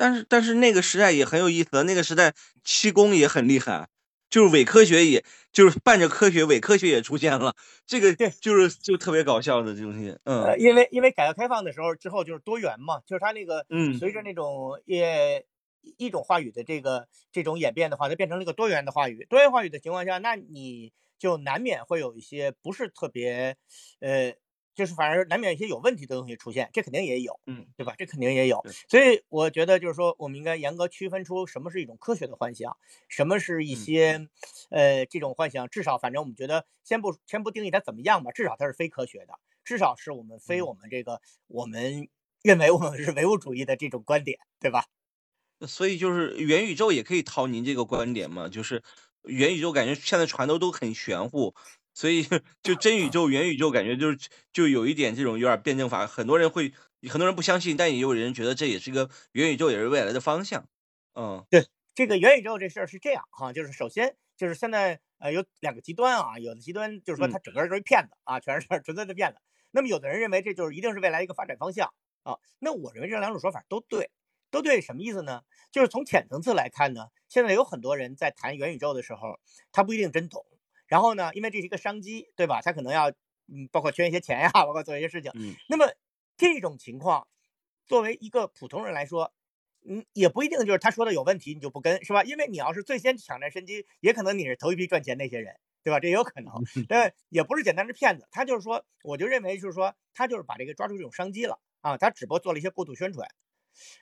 [0.04, 2.34] 但是但是那个时代也很有意思，那个时代
[2.66, 3.88] 气功也很厉害，
[4.30, 7.56] 就是伪科学，也就是伴着科学，伪科学也出现了。
[7.88, 10.18] 这个对，就是就特别搞笑的这东西。
[10.26, 15.46] 嗯，因为因为改革开放的时候之后就是多元嘛，就是它那个嗯，随着那种也
[15.98, 19.26] 一种话语的这个这种演变的话，它变成了一个多元的话语。
[19.30, 23.56] 多元话语的情况下，那你就难免会有一些不是特别
[24.02, 24.34] 呃。
[24.76, 27.94] 就是反而难免一些有问题的东西出现，这肯定也有，嗯，对吧？
[27.98, 32.76] 这肯定也有，所以我觉得就是说，我们应该严格区分出什么是一种科学的幻想，
[33.08, 34.28] 什么是一些，
[34.70, 35.68] 呃，这种幻想。
[35.70, 39.34] 至少，反正我们觉得，先不先不定义它怎么样吧，至少它是非科学的，
[39.64, 42.10] 至少是我们非我们这个我们
[42.42, 44.86] 认为我们是唯物主义的这种观点，对吧？
[45.68, 48.84] 所以就是元宇宙也可以套您这个观点嘛，就是
[49.24, 51.56] 元宇宙感觉现在传的都很玄乎。
[51.94, 52.24] 所以
[52.64, 54.18] 就真宇宙、元宇宙，感觉就是
[54.52, 56.74] 就有一点这种有点辩证法，很多人会，
[57.10, 60.68] 很多人不相信，但也有人觉得这也是个元宇宙，也是未来的方向。
[61.16, 69.38] 嗯，对，这个元宇宙这事儿是这样哈，就是首先就是现在呃有两个极端啊，有的极端就是说它整个都是骗子啊，全是纯粹的骗子。
[69.72, 74.10] 那么有的人认为这就是一定是未来一个发展方向啊，那我认为这两种说法都对，
[74.52, 75.42] 都对，什么意思呢？
[75.72, 79.40] 就是从浅层次来看呢，现在有很多人在谈元宇宙的时候，
[79.72, 80.46] 他不一定真懂。
[80.94, 82.62] 然后呢，因为这是一个商机，对吧？
[82.62, 83.10] 他可能要，
[83.48, 85.32] 嗯，包括圈一些钱呀，包括做一些事情。
[85.34, 85.56] 嗯。
[85.68, 85.92] 那么
[86.38, 87.28] 这种情况，
[87.88, 89.34] 作为一个普通人来说，
[89.90, 92.24] 嗯，也不一定就是他说的有问题，你就不跟，是吧？
[92.24, 96.00] 因为你要是最先抢占先机，也可能你是头一批赚钱那些人，对吧？
[96.00, 96.54] 这也有可能。
[96.88, 98.28] 但也不是简单的骗子。
[98.30, 101.98] 他就是说，我就认为就是说，他就是把这个抓住这种商机了啊。
[101.98, 103.28] 他只不过做了一些过度宣传。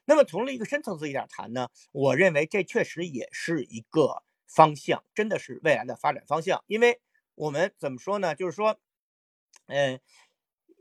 [0.04, 4.24] 那么从了一个深层次一点谈呢，我认为这确实也是一个。
[4.54, 7.00] 方向真的是未来的发展方向，因为
[7.36, 8.36] 我们怎么说呢？
[8.36, 8.78] 就是说，
[9.68, 10.02] 嗯，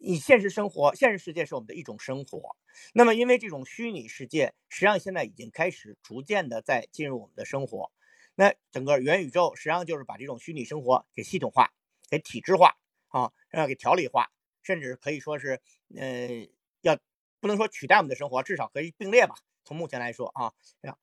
[0.02, 2.56] 你现实生活、现实世界是我们的一种生活。
[2.92, 7.92] 那么，因为这种虚拟世界，实际上现在已经开始逐渐的在进入我们的生活。
[8.34, 11.72] 那整个元宇宙实际上就是把这种虚拟生活给系统化、
[12.10, 12.76] 给体制化
[13.08, 15.60] 啊，要给条理化，甚至可以说是，
[15.96, 16.48] 呃，
[16.80, 16.98] 要
[17.38, 19.36] 不能说取代我们的生活，至少可以并列吧。
[19.64, 20.52] 从目前来说啊，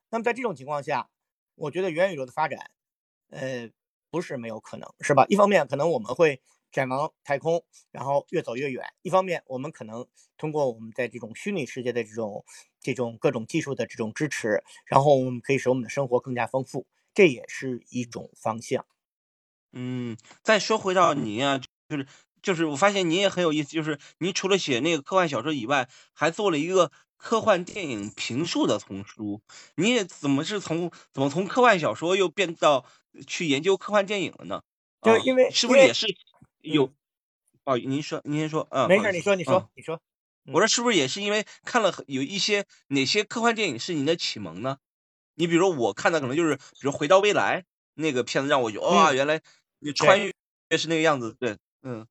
[0.09, 1.09] 那么在这种情况下。
[1.57, 2.71] 我觉得元宇宙的发展，
[3.29, 3.69] 呃，
[4.09, 5.25] 不是没有可能，是吧？
[5.27, 6.39] 一方面可能我们会
[6.71, 12.45] 展望太空，然后越走越远；一方面我们可能通过我们在这种虚拟世界的这种
[12.79, 18.85] 这种各种技术的这种支持，然后我们可以使我们的生活更加丰富，这也是一种方向。
[19.73, 22.07] 嗯，再说回到您啊，就是
[22.41, 29.41] 就是我发现您也很有意思，就是您除了写那个科幻小说以外，还做了一个科幻电影评述的丛书，
[29.75, 32.85] 你也怎么是从怎么从科幻小说又变到
[33.25, 34.61] 去研究科幻电影了呢？
[35.01, 36.07] 就是因为是不是也是
[36.61, 36.93] 有？
[37.65, 39.99] 哦，您说，您先说，嗯，没事，你说，你说，你说。
[40.53, 44.77] 我说是不是也是因为看了有一些哪些科幻电影是你的启蒙呢？
[45.35, 47.61] 你比如说我看的可能就是，比如《回到未来》
[47.95, 49.41] 那个片子让我觉得哇，原来
[49.79, 50.31] 你穿越
[50.77, 52.07] 是那个样子，对，嗯。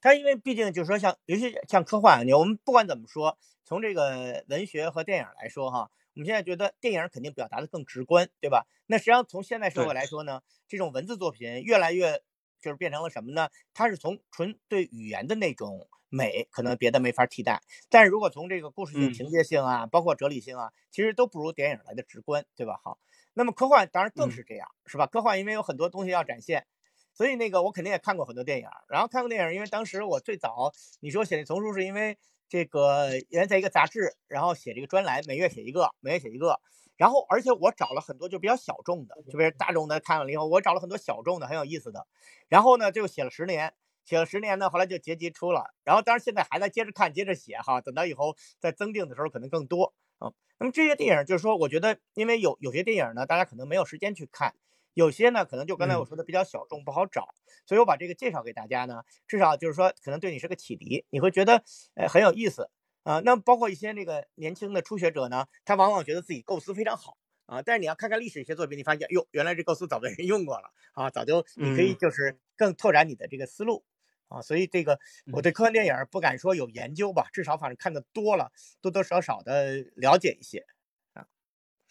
[0.00, 8.66] 它因为毕竟就是说像，尤其像科幻，你我们不管怎么说，从这个文学和电影来说哈，我们现在觉得电影肯定表达的更直观，对吧？
[8.86, 12.22] 那实际上从现代社会来说呢，这种文字作品越来越
[12.60, 13.50] 就是变成了什么呢？
[13.74, 17.60] 它是从纯对语言的那种美，可能别的没法替代。
[17.90, 22.80] 但是如果从这个故事性、情节性啊，包括哲理性啊，其实都不如电影来的直观，对吧？
[22.82, 22.98] 好，
[23.34, 25.06] 那么科幻当然更是这样，是吧？
[25.06, 26.66] 科幻因为有很多东西要展现。
[27.12, 32.16] 所以那个我肯定也看过很多电影，然后看过电影，因为当时我最早你说写那丛书是因为
[32.48, 36.58] 这个原来在一个杂志，然后写这个专栏，每月写一个，每月写一个，
[36.96, 42.06] 然后而且我找了很多就比较小众的，就比如大众的看完了以后，我找了很多小众的很有意思的，
[42.48, 43.72] 然后呢就写了十年，
[44.04, 50.32] 写了十年呢，后来就结集出了，然后当然现在还在接着看，接着写哈，等到以后再增订的时候可能更多啊。
[50.58, 54.54] 那么这些电影就是说，我觉得因为有有些电影呢，大家可能没有时间去看。
[55.00, 57.34] 有些呢，可能就刚才我说的比较小众，不好找，
[57.64, 62.68] 所以我把这个介绍给大家呢，至少就是说，可能对你是个启迪，你会觉得，呃，很有意思
[63.04, 63.20] 啊。
[63.24, 73.82] 那包括一些这个年轻的初学者呢，他往往觉得自己构思非常好啊，但是你要看看历史一些作品，你发现，哟，原来这构思早被人用过了啊，早就你可以就是更拓展你的这个思路
[74.28, 74.42] 啊。
[74.42, 74.98] 所以这个
[75.32, 80.66] 我对科幻电影不敢说有研究吧，至少反正看的多了，多多少少的了解一些。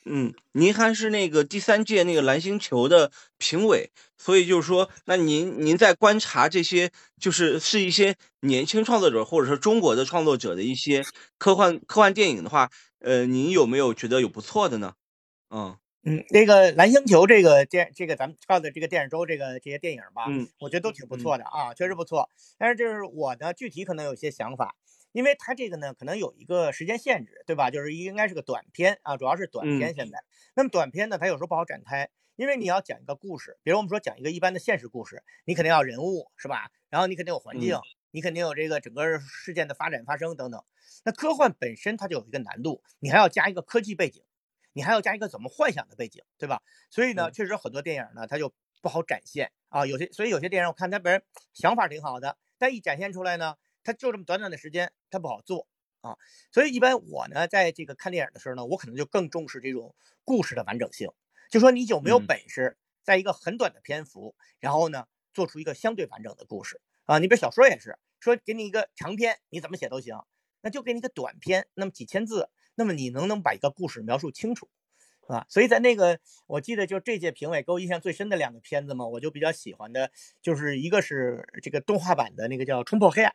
[0.05, 11.05] 嗯，您还是那个第三届那个蓝星球的评委，所以就是说，那您您在观察这些，就是是一些年轻创作者或者说中国的创作者的一些
[11.37, 14.93] 科幻科幻电影的话，呃，您有没有觉得有不错的呢？
[15.49, 22.29] 嗯嗯，那个蓝星球这个电这个咱们告的这个电影周这个这些电影吧，嗯，我觉得都挺不错的啊，确实不错。
[22.57, 24.75] 但是就是我呢，具体可能有些想法。
[25.11, 27.71] 因为它这个呢，可能有一个时间限制，对吧？
[27.71, 29.93] 就是应该是个短片啊，主要是短片。
[29.95, 30.23] 现在，
[30.55, 36.69] 那么短片呢，它有时候不好展开，因为你要讲一个故事，比如我们说讲一个一般的现实故事，你肯定要人物，是吧？
[36.89, 37.75] 然后你肯定有环境，
[38.11, 40.63] 你肯定有这个整个事件的发展发生等等。
[41.03, 44.23] 那科幻本身它就有一个难度，你还要加一个科技背景，
[44.73, 46.61] 你还要加一个怎么幻想的背景，对吧？
[46.89, 49.85] 所以呢，确实很多电影呢，它就不好展现啊。
[49.85, 53.55] 有些，所以有些电影我看它本身想法挺好的，但一展现出来呢。
[53.89, 55.67] 它就这么短短的时间，它不好做
[56.01, 56.15] 啊，
[56.51, 61.09] 所以一般我呢，在这个看电影的时候呢，我可能就更重视这种故事的完整性，
[61.49, 67.17] 就说你有没有本事，在一个很短的篇幅，然后呢，做出一个相对完整的故事啊。
[67.17, 70.23] 你比如小说也是，说给你一个长篇，你怎么写都行，
[70.61, 74.69] 那就给你一个短篇，那么几千字，那么你能不能把一个故事描述清楚，
[75.25, 75.47] 啊？
[75.49, 80.11] 所以在那个，我记得就这届评委给我印象最深的两个片子嘛，我就比较喜欢的，
[80.43, 83.31] 就是一个是这个动画版的那个叫《冲破黑暗》。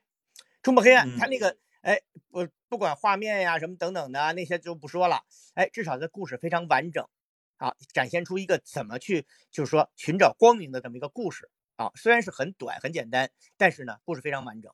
[0.65, 2.01] 冲破黑暗，他那个哎，
[2.31, 5.21] 不不管画面呀什么等等的那些就不说了，
[5.55, 7.07] 哎，至少这故事非常完整，
[7.59, 11.51] 啊，展现出一个怎么去就是说寻找光明的这么一个故事。
[11.77, 14.73] 啊，虽然是很短很简单，但是呢故事非常完整。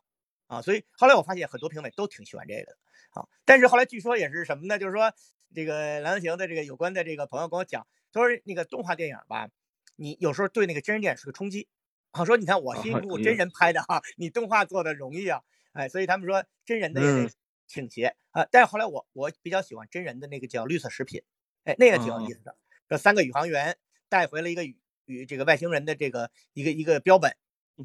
[0.48, 2.76] 啊，所以后来我发现很多评委都挺喜欢这个的。
[3.12, 4.78] 啊，但是后来据说也是什么呢？
[4.78, 5.10] 就是说
[5.54, 9.48] 这个蓝翔行的这个有关的这个朋友跟我讲，他说那个动画电影吧，
[9.96, 11.68] 你有时候对那个真人电影是个冲击，
[12.10, 15.40] 啊，说你看我辛苦真人拍的哈，你动画做的容易啊。
[15.72, 17.30] 哎，所以他们说真人的也得
[17.66, 21.22] 倾斜啊，但是后来我我比较喜欢真人的那个叫绿色食品，
[21.64, 22.56] 哎，那个挺有意思的。
[22.88, 23.78] 这三个宇航员
[24.08, 27.36] 带回了一个与与这个外星人的这个一个一个标本，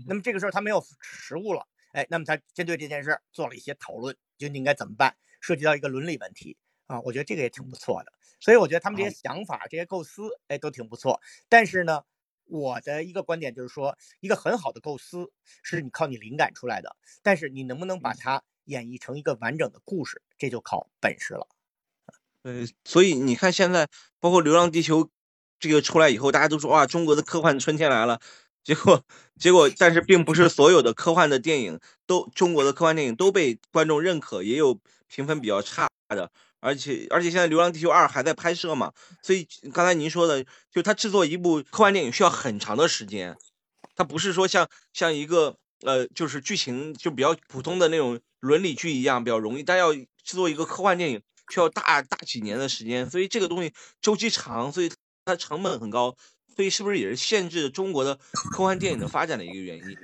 [0.08, 8.12] 那么这个时候他没有食物了，哎，那么他针对这件事做了一些讨论，究竟应该怎么办，涉及到一个伦理问题啊，我觉得这个也挺不错的。
[8.40, 11.22] 所以我觉得他们这些想法、这些构思，哎，都挺不错。
[11.48, 12.04] 但是呢。
[12.48, 15.32] 我的一个观点就是说，一个很好的构思
[15.64, 21.48] 是你靠你灵感出来的，但是你能不能把它演绎成一个完整的故事，这就靠本事了。
[22.44, 23.88] 呃，所以你看现在，
[24.20, 25.06] 包括《流浪地球》
[25.60, 28.22] 这个出来以后，大家都说哇，中国的科幻春天来了。
[28.64, 29.04] 结果，
[29.40, 36.32] 结果，但是并不是所有的科幻的电影都，中国的科幻电影都被观众认可，也有评分比较差的。
[36.66, 43.38] 而且而且现在《流浪地球二》还在拍摄嘛，所以刚才您说的，就它制作一部科幻电影需要很长的时间，
[43.96, 51.22] 它不是说像像一个呃就是剧情就比较普通的那种伦理剧一样比较容易，但要制作一个科幻电影
[51.54, 54.92] 需要大大几年的时间，所以这个东西周期长，所以
[55.24, 56.18] 它成本很高，
[56.56, 58.16] 所以是不是也是限制中国的
[58.52, 59.98] 科幻电影的发展的一个原因？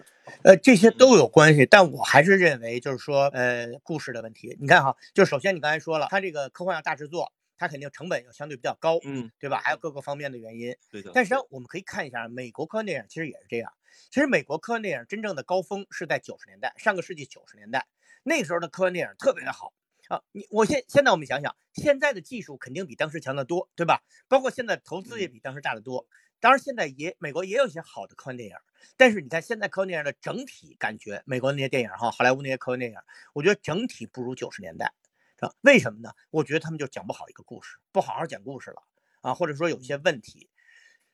[0.44, 4.58] 呃，这些都有关系，但我还是认为就是说，呃，故事的问题。
[4.60, 9.62] 你看哈，就首先你刚才说了，它这个科幻要大制作，它肯定成本要相对比较高，嗯，对吧？
[9.64, 10.76] 还有各个方面的原因。
[10.90, 11.12] 对的。
[11.14, 13.72] 但实际上我们可以看一下，美国科幻电影其实也是这样。
[14.10, 17.88] 其实美国科幻电影真正的高峰是在九十年代，上个世纪九十年代，
[18.24, 19.74] 那时候的科幻电影特别的好
[20.08, 20.22] 啊。
[20.32, 24.02] 你我现现在我们想想，现在的技术肯定比当时强得多，对吧？
[24.30, 26.08] 包括现在投资也比当时大得多。
[26.42, 28.56] 当然，现在也美国也有一些好的科幻电影，
[28.98, 32.98] 但是你看现在科幻电影的整体感觉，美国那些电影哈，好莱坞那些科幻电影，
[33.34, 34.92] 我觉得整体不如九十年代？
[35.62, 36.14] 为什么呢？
[36.30, 38.84] 我觉得他们就讲不好一个故事，不好好讲故事了
[39.22, 40.50] 啊，或者说有一些问题。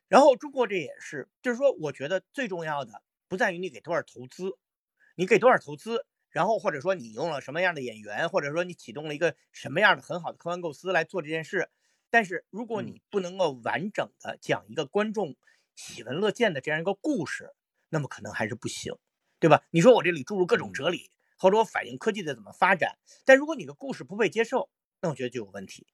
[0.08, 4.58] 然后中国这也是，就是说，我觉得最重要的不在于你给多少投资，
[5.16, 11.70] 你给多少投资，然后或者说你用了什么样的演员，或者说你启动了一个什么样的很好的科幻构思来做这件事。
[12.10, 15.36] 但是如果你不能够完整的讲一个观众
[15.76, 17.54] 喜闻乐见的这样一个故事，
[17.90, 18.94] 那么可能还是不行，
[19.40, 19.64] 对吧？
[19.72, 24.70] 你说我这里注入各种哲理，或者我反映科技的怎么发展，但如果你的故事不被接受，
[25.02, 25.86] 那我觉得就有问题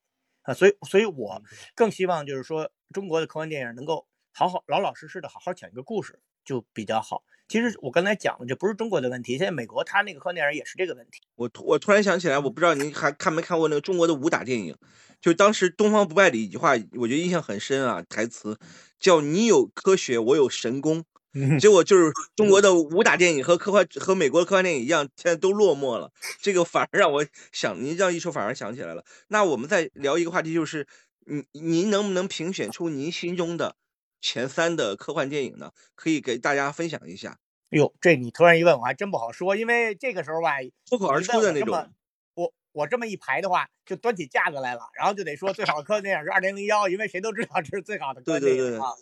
[0.43, 0.53] 啊。
[0.53, 1.41] 所以，所以我
[1.75, 7.23] 更希望就是说，中国的科幻电影能够好好老老实实的好好讲一个故事，就比较好。
[7.47, 11.21] 其实我刚才讲的这不是中国的问题，现在美国它那个科幻电影也是这个问题。
[11.35, 14.75] 我突我突然想起来，我不知道您还看没看过那个中国的武打电影。
[15.21, 18.57] 就当时《东方不败》里一句话，我觉得印象很深啊，台词
[18.99, 21.03] 叫“你有科学，我有神功
[21.59, 26.11] ”。结果就是中国的武打电影和科幻和美国的科幻电影一样，现在都落寞了。
[26.41, 29.05] 这个反而让我想，您这样一说，反而想起来了。
[29.29, 30.87] 那我们再聊一个话题，就是
[31.25, 33.75] 您您能不能评选出您心中的
[34.23, 35.73] 前三的科幻电影呢？
[35.95, 37.39] 可以给大家分享一下。
[37.71, 40.53] 哟，这你突然一问，我还真不好说，因为这个时候吧，
[40.85, 41.93] 脱口而出的那种。
[42.35, 48.93] 我我这么一排的话，就端起架子来了，然后就得说最好的科幻电影是《二零零幺》，因为谁都知道这是最好的科幻电影啊。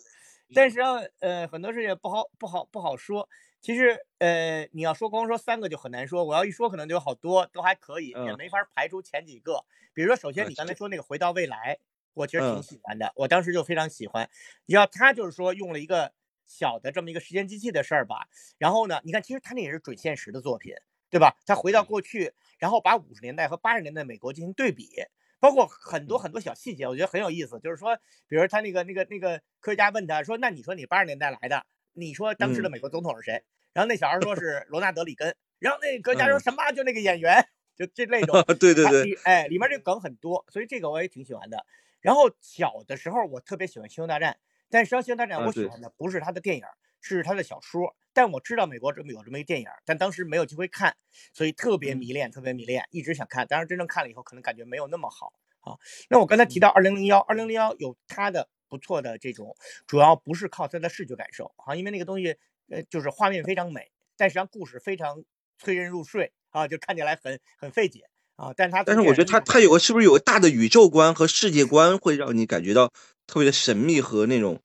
[0.52, 0.80] 但是
[1.20, 3.28] 呃，很多事情不好不好不好说。
[3.60, 9.64] 其实呃，你要说光说三个就很难说，我要一说可能就有好多，都还可以，也没法排除前几个。
[9.94, 11.78] 比如说，首先你刚才说那个《回到未来》，
[12.14, 14.28] 我其实挺喜欢的，我当时就非常喜欢。
[14.66, 16.12] 你要他就是说用了一个
[16.46, 20.74] 小的这么一个时间机器的事儿吧，然后呢，你看其实他那也是准现实的作品。
[21.12, 21.36] 对吧？
[21.44, 24.88] 他回到过去，然后把五十年代和八十年代美国进行对比，
[25.40, 27.60] 包括很多很多小细节，我觉得很有意思。
[27.60, 27.94] 就是说，
[28.28, 33.44] 比如他那个那个那个科学家问他说：“那你说你八十年代来的，你说当时的美国总统是谁？”
[33.74, 35.36] 然后那小孩说是罗纳德里根。
[35.58, 36.72] 然后那科学家说什么？
[36.72, 37.46] 就那个演员，
[37.76, 38.42] 就这类种。
[38.58, 39.14] 对对对。
[39.24, 41.66] 哎，里面这个梗很多，所以这个我也挺喜欢的。
[42.02, 44.32] 然后小的时候我特别喜欢《星球大战》，
[44.68, 46.64] 但实际上《星球大战》我喜欢的不是他的电影，
[47.00, 47.96] 是他的小说。
[48.12, 50.94] 但我知道美国这么有这么一个电影，但当时没有机会看，
[51.32, 53.46] 所以特别迷恋，特别迷恋，一直想看。
[53.46, 55.78] 当然真正看了以后，可能感觉没有那么好啊。
[56.10, 62.36] 那我刚才提到二零零幺，二零零幺有它的不错的这种，主要不是靠它的视觉感受啊，因为那个东西
[62.68, 65.24] 呃就是画面非常美，但实际上故事非常
[65.56, 68.10] 催人入睡啊，就看起来很很费解
[68.42, 68.52] 啊。
[68.56, 72.90] 但是它但是我觉得他他有个是不是有个大的宇宙观和世界观，会让你感觉到
[73.26, 74.60] 特别的神秘和那种，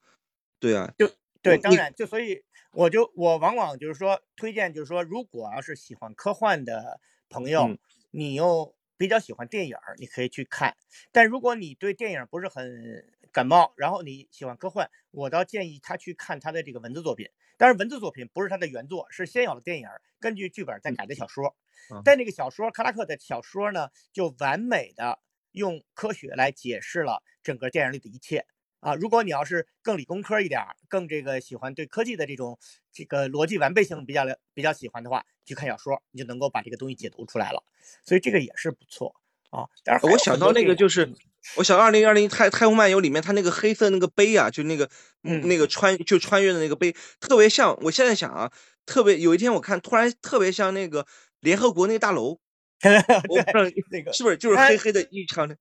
[0.59, 1.09] 对啊，就
[1.41, 2.41] 对，当然就所以。
[2.73, 7.75] 我就我往往就是说推荐，就是说如果要是喜欢科幻的朋友，
[8.11, 10.75] 你又比较喜欢电影，你可以去看。
[11.12, 17.27] 但如果你对电影不是很感冒，然后你喜欢科幻，我倒建议他去看他的这个文字作品。
[17.60, 19.88] 但是文字作品不是他的原作，是先有了电影，
[20.19, 21.55] 根据剧本再改的小说。
[22.03, 25.19] 但那个小说，克拉克的小说呢，就完美的
[25.53, 28.45] 用科学来解释了整个电影里的一切。
[28.79, 32.60] 啊，如果你要是更理工科一点，更这个喜欢对科技的这种
[32.91, 37.63] 这个逻辑完备性比较比较喜欢的话，去看小说，你就能够把这个东西解读出来了。
[38.03, 39.15] 所以这个也是不错
[39.49, 39.65] 啊。
[39.83, 41.12] 但是我想到那个就是，
[41.55, 44.88] 我想二零二零太太空漫游里面，它那个黑色那个碑啊，就那个
[45.23, 47.75] 嗯那个穿就穿越的那个碑，特别像。
[47.81, 48.51] 我现在想啊，
[48.86, 51.07] 特别有一天我看，突然特别像那个
[51.39, 52.39] 联合国那大楼，
[53.29, 55.57] 我不知道那个是不是就是黑黑的一长的，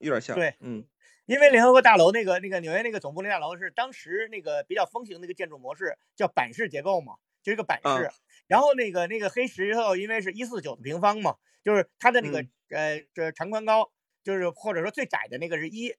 [0.00, 0.36] 有点像。
[0.36, 0.84] 对，嗯。
[1.26, 7.16] 因为联合国大楼那个那个纽约那个总部那大楼是当时那个比较风行的一个建筑模式，叫板式结构嘛，
[7.48, 8.10] 就是个板式。
[8.46, 13.90] 然后那个那个黑石头，因为是一四九的平方嘛，就是它的那个呃这长宽高，
[14.22, 15.94] 就是或者说最窄的那个是一，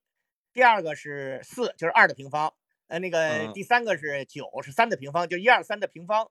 [0.53, 2.53] 第二个是四，就是二的平方，
[2.87, 6.29] 呃那个第三个是九，是三的平方，就一二三的平方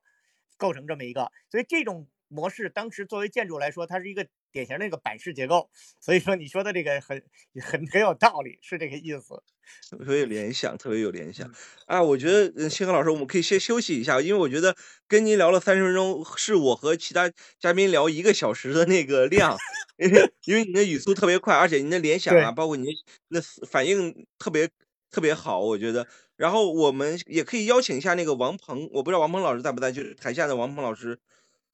[0.57, 4.29] 构成这么一个，所以这种模式当时作为建筑来说，它是一个。
[4.53, 5.71] 典型那个板式结构，
[6.01, 7.23] 所以说你说的这个很
[7.63, 9.43] 很很有道理，是这个意思。
[9.91, 11.51] 特别有联想，特别有联想。
[11.87, 14.75] 啊，我觉得星河老师，我们可以先休息一下，因为我觉得
[15.07, 17.31] 跟您聊了三十分钟，是我和其他
[17.61, 19.59] 嘉宾聊一个小时的那个量。
[20.45, 22.87] 因为你的语速特别快，而且您的联想啊，包括您
[23.29, 24.71] 那反应特别
[25.11, 31.19] 特别好，我觉得然后我们也可以邀请一下那个王鹏，我不知道王鹏老师在不在，就是台下的王鹏老师，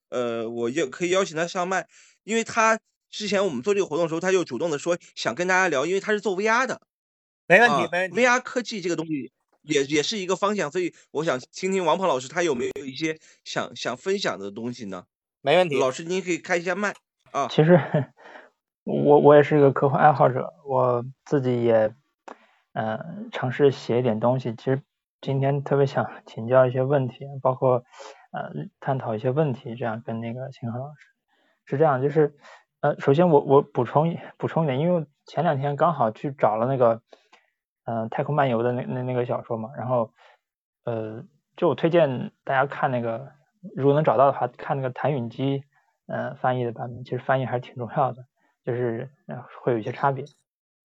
[0.08, 1.86] 呃，我也可以邀请他上麦，
[2.24, 2.78] 因为他
[3.10, 6.80] 之前我们做这个活动的时候，他就主动的说想跟大家聊，因为他是做 VR 的，
[7.46, 8.16] 没问题，啊没问题。
[8.16, 15.04] ，VR 科技这个东西也也是一个方向，所以我想听听王鹏老师他有没有一些想想分享的东西呢？
[15.40, 15.78] 没问题。
[15.78, 16.94] 老师您可以开一下麦
[17.30, 17.46] 啊。
[17.48, 17.78] 其实
[18.82, 21.94] 我我也是一个科幻爱好者，我自己也
[22.72, 22.98] 呃
[23.30, 24.54] 尝试写一点东西。
[24.56, 24.82] 其实
[25.20, 27.84] 今天特别想请教一些问题，包括
[28.32, 28.50] 呃
[28.80, 31.13] 探讨一些问题，这样跟那个秦河老师
[31.66, 32.36] 是这样，就是
[32.80, 37.02] 呃首先我我补充一补充一点，因为前两天刚好去找了那个
[37.84, 40.12] 嗯、呃《太空漫游》的那那那个小说嘛，然后
[40.84, 41.24] 呃
[41.56, 43.32] 就我推荐大家看那个，
[43.74, 45.64] 如果能找到的话，看那个谭允基
[46.06, 48.26] 呃翻译的版本，其实翻译还是挺重要的，
[48.64, 50.24] 就是呃会有一些差别。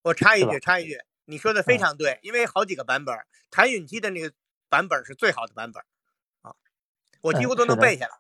[0.04, 3.14] 我插一句，插一句，你说的非嗯常对，因为好几个版本，
[3.52, 4.32] 谭允基的那个
[4.70, 5.84] 版本是最好的版本
[6.42, 6.56] 啊，
[7.22, 8.12] 我几嗯乎都能背下来。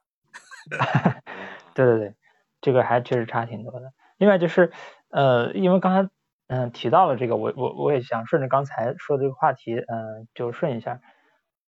[1.74, 2.16] 对 对对，
[2.62, 3.94] 这个还确实差挺多的。
[4.18, 4.72] 另外就是
[5.10, 6.10] 呃，因为刚才
[6.48, 11.00] 嗯、提到了这个，我我我也想顺着刚才说的这个话题，嗯、就顺一下，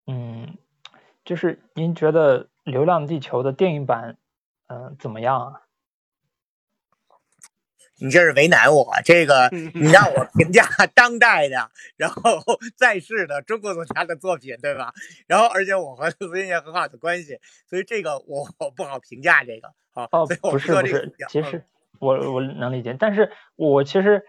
[0.07, 0.57] 嗯，
[1.25, 4.17] 就是您觉得《流浪地球》的电影版
[4.69, 5.61] 嗯、怎么样啊？
[8.01, 12.41] 你这是为难我，这个你让我评价 当代的，然后
[12.77, 14.93] 在世的中国作家的作品，对吧？
[15.27, 17.39] 然后而且我和卢俊也很好的关系，
[17.69, 21.65] 所以这个我我不好评价这个，好，哦，不是不是其实
[21.99, 24.25] 我我能理解，但是我其实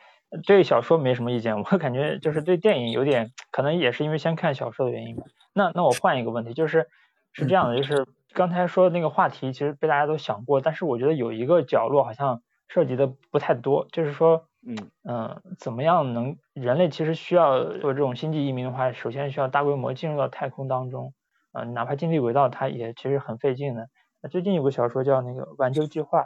[0.45, 5.23] 对小说没什么意见，我感觉就是对电影有点，可能也是因为先看小说的原因吧。
[5.53, 6.87] 那那我换一个问题，就是
[7.33, 12.41] 是这样的，就是刚才说的那个话题，其实被大家都想过，但是我觉得有一个角落好像
[12.73, 21.13] 涉及的不太多，就是说，嗯嗯、怎么样能人类其实需要做这种星际移民的话，首先需要大规模进入到太空当中，
[21.51, 23.89] 呃，哪怕近地轨道，它也其实很费劲的。
[24.21, 26.21] 呃最近有个小说叫那个《挽救计划》，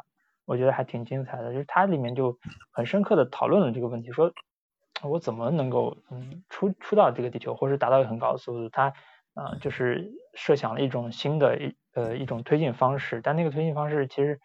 [0.45, 2.37] 我觉得还挺精彩的，就是它里面就
[2.71, 4.31] 很深刻的讨论了这个问题，说
[5.01, 8.93] 我怎么能够嗯出出到这个地球，或是达到一个很高的速度，它
[9.33, 14.39] 啊、呃就是设想了一种新的一呃一种推进方式，但那个推进方式其实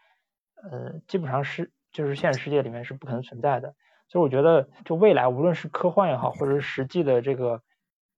[0.62, 3.74] 呃基本上是就是现实世界里面是不可能存在的，
[4.08, 7.62] 所以我觉得就未来无论是科幻也好，或者是实际的这个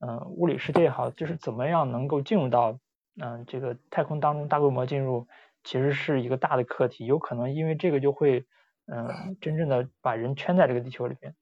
[0.00, 2.78] 嗯、物理世界也好，就是怎么样能够进入到
[3.20, 5.26] 嗯、这个太空当中大规模进入，
[5.62, 8.44] 其实是一个大的课题，有可能因为这个就会
[8.86, 11.34] 嗯、真正的把人圈在这个地球里面。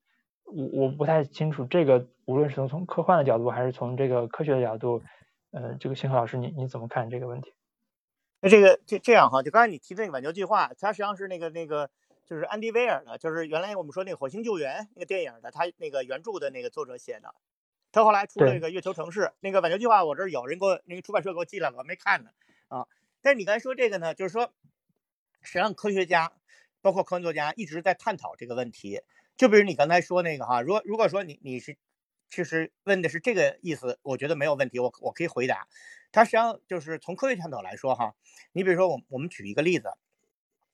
[0.45, 5.03] 我我不太清楚这个，无论是从从科幻的角度，还是从这个科学的角度，
[5.53, 7.55] 呃，这个星河老师你你怎么看这个问题？
[8.41, 11.89] 那这个这这样哈，就刚才你提的那个挽救计划，它实际上是那个那个
[12.31, 17.35] 就是安迪威尔的，就是原来我们说那个火星救援那个电影的，他那个原著的那个作者写的。
[17.91, 22.31] 他后来出了一个月球城市，那个挽救计划我这儿有人给我那个出版社给我寄来了，我没看呢
[22.69, 22.87] 啊。
[23.21, 24.55] 但是你刚才说这个呢，就是说，
[25.43, 26.33] 实际上科学家
[26.81, 29.03] 包括科幻作家一直在探讨这个问题。
[29.37, 31.77] 就比如你刚才说那个哈，如果如果说你你是
[32.29, 35.67] 其实问的是这个意思，我觉得没有问题，我我可以回答。
[36.13, 38.15] 它实际上就是从科学探讨来说哈，
[38.53, 39.91] 你比如说我我们举一个例子，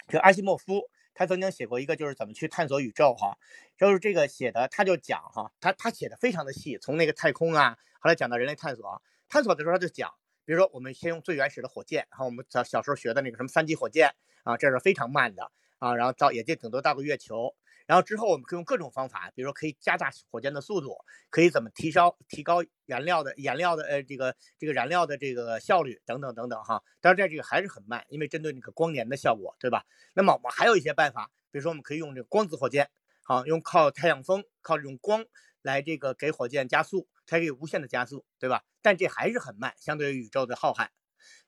[0.09, 3.39] 就阿西莫夫他曾经写过一个就是怎么去探索宇宙哈，
[3.79, 10.13] 就是这个写的他就讲哈，他他写的非常的细，从那个太空啊，后来讲到人类探索，探索的时候他就讲，
[10.45, 14.15] 比如说我们先用最原始的火箭，然后我们小小时候学的那个什么三级火箭
[14.45, 17.55] 啊，这是非常慢的啊，然后到也就顶多到个月球。
[17.87, 20.99] 然后之后我们可以用各种方法，比如说可以加大火箭的速度，
[21.31, 26.83] 可以怎么提烧提高燃料的燃料的呃这个这个燃料的这个效率等等等等哈。
[27.01, 29.85] 当然这个还是很慢，因为针对那个光年的效果，对吧？
[30.15, 32.91] 那么我们还有一些办法，比如说我们可以用这个光子火箭，
[33.23, 35.25] 好用靠太阳风靠这种光
[35.63, 38.65] 来这个给火箭加速，它可以无限的加速，对吧？
[38.83, 40.89] 但这还是很慢，相对于宇宙的浩瀚。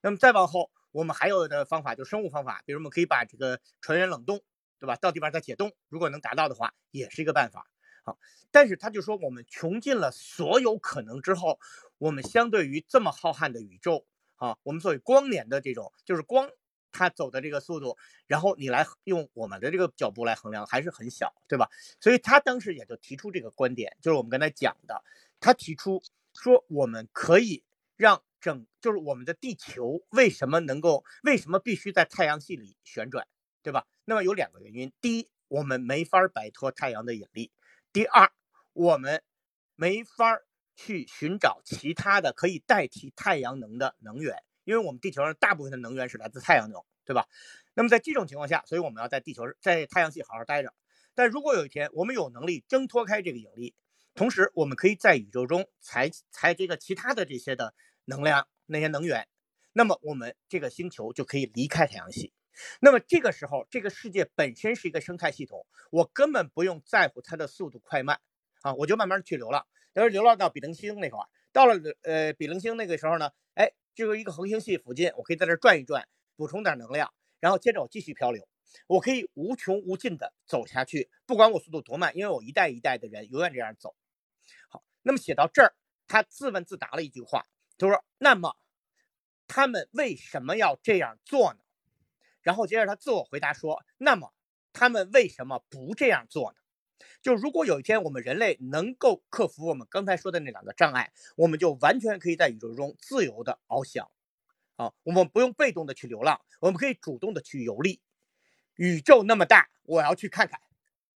[0.03, 4.41] 那么再往后，我们还有的方法就是生物方法，比如我们可以把这个船员冷冻。
[4.79, 4.97] 对吧？
[4.97, 7.67] 到地方再解冻，如果能达到的话，也是一个办法。
[8.05, 8.19] 好，
[8.51, 11.59] 但是他就说，我们穷尽了所有可能之后，
[11.99, 14.07] 我们相对于这么浩瀚的宇宙
[14.37, 16.49] 啊，我们所谓光年的这种，就是光
[16.91, 21.69] 它走的这个速度，然后你来用我们的这个脚步来衡量，还是很小，对吧？
[22.01, 25.05] 所以他当时也就提出这个观点，就是我们刚才讲的，
[25.39, 26.03] 他提出
[26.33, 27.63] 说，我们可以
[27.97, 33.27] 让整，就是我们的地球为什么能够，为什么必须在太阳系里旋转？
[33.63, 33.87] 对吧？
[34.05, 37.51] 那么有两个原因：第一，我们没法摆脱太阳的引力；
[37.93, 38.31] 第二，
[38.73, 39.23] 我们
[39.75, 40.41] 没法
[40.77, 47.27] 去寻找其他的可以代替太阳能的能源，因为我们地球上大部分的能源是来自太阳能，对吧？
[47.75, 50.73] 那么在这种情况下，所以我们要在地球在太阳系好好待着。
[51.15, 53.75] 但如果有一天我们有能力挣脱开这个引力，
[54.15, 59.29] 同时我们可以在宇宙中采采这个其他的这些的能量那些能源，
[59.73, 62.33] 那么我们这个星球就可以离开太阳系。
[62.81, 68.21] 那么这个时候，这个世界本身是一个生态系统，我根本不用在乎它的速度快慢
[68.63, 78.49] 啊，我就慢慢去流浪，等是流浪到比邻星那块儿，到了呃比邻星那个时候呢，哎，就是一个恒星系附近，我可以在这转一转，补充点能量，然后接着我继续漂流，
[78.87, 83.95] 我可以无穷无尽的走下去，不管我速度多慢，因为我一代一代的人永远这样走。
[84.69, 85.75] 好，那么写到这儿，
[86.07, 87.47] 他自问自答了一句话，
[87.77, 88.57] 他说：“那么
[89.47, 91.61] 他们为什么要这样做呢？”
[92.49, 94.33] 然后接着他自我回答说：“那么
[94.73, 96.57] 他们为什么不这样做呢？
[97.21, 104.11] 就如果有一天我们人类能够克服我们刚才说的那两个障碍，我们就完全可以在宇宙中自由的翱翔，
[104.77, 108.01] 啊，我们不用被动的去流浪，我们可以主动的去游历。
[108.77, 110.59] 宇宙那么大，我要去看看，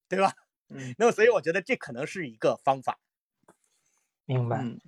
[0.07, 0.35] 对吧？
[0.69, 2.99] 嗯，那么所以我觉得这可能是一个方法。
[4.27, 4.59] 明白。
[4.59, 4.79] 嗯，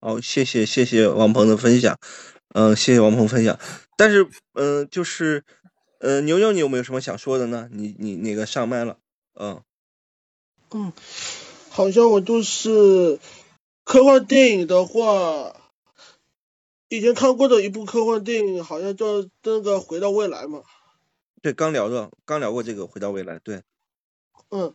[0.00, 1.98] 好，谢谢谢谢王鹏的分享，
[2.54, 3.58] 嗯，谢谢王鹏分享。
[3.96, 5.44] 但是，嗯，就是。
[5.98, 7.68] 呃，牛牛，你有没有什么想说的呢？
[7.72, 8.98] 你你那个上麦了，
[9.34, 9.62] 嗯，
[10.70, 10.92] 嗯，
[11.70, 13.18] 好像我就是
[13.82, 15.56] 科幻电影的话，
[16.88, 19.06] 以前看过的一部科幻电影，好像叫
[19.42, 20.62] 那个《回到未来》嘛。
[21.40, 23.62] 对，刚聊的，刚聊过这个《回到未来》，对。
[24.50, 24.74] 嗯，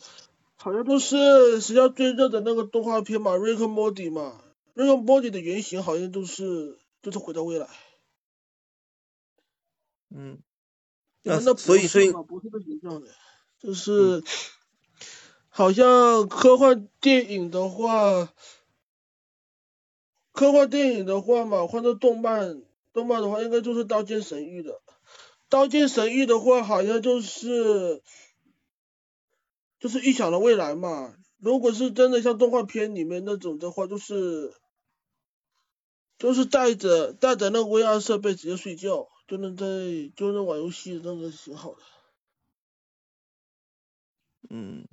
[0.55, 4.41] 好像都是实际上最热的那个动画片嘛，《瑞克莫迪》嘛，
[4.73, 7.65] 《瑞克莫迪》的原型好像都是就是《回到未来》。
[10.09, 10.39] 嗯。
[11.23, 13.07] 那所以所以不是个形象的，
[13.59, 14.23] 就是
[15.49, 18.33] 好像科幻电影的话，
[20.31, 24.71] 科幻电影的话嘛，换成动漫，动漫的话应该就是《刀剑神域》的，
[25.47, 28.01] 《刀剑神域》的话好像就是
[29.79, 31.13] 就是预想的未来嘛。
[31.37, 34.53] 如果是真的像动画片里面那种的话，就是
[36.17, 39.07] 就是带着带着那个 VR 设备直接睡觉。
[39.31, 39.65] 就能在
[40.13, 41.77] 就能玩游戏，那个挺好的。
[44.49, 44.85] 嗯，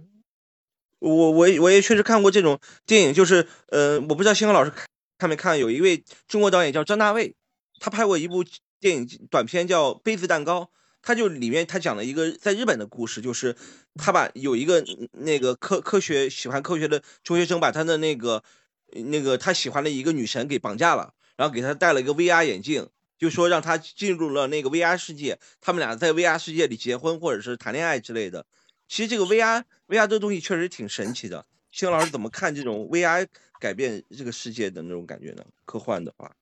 [1.01, 4.73] 我我我也确实看过这种电影，就是呃，我不知道星河老师
[5.19, 7.35] 看没看，有一位中国导演叫张大卫，
[7.81, 8.45] 他拍过一部
[8.79, 10.61] 电影短片叫《杯子蛋糕》，
[11.03, 13.57] 他就里面他讲了一个在日本的故事，就是
[13.97, 14.85] 他把有一个
[15.15, 18.45] 那个科科学喜欢科学的中学生，把他的那个
[18.93, 22.89] 那个他喜欢的一个女神给绑架了，然后给他戴了一个 VR 眼镜。
[23.19, 28.47] 就说让他进入了那个 VR 世界，他们俩在 VR 世界里结婚或者是谈恋爱之类的。
[28.87, 31.45] 其实这个 VR VR 这东西确实挺神奇的。
[31.73, 33.27] 星老师怎么看这种 VR
[33.61, 35.45] 改变这个世界的那种感觉呢？
[35.65, 36.35] 科幻的话，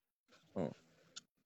[0.55, 0.71] 嗯，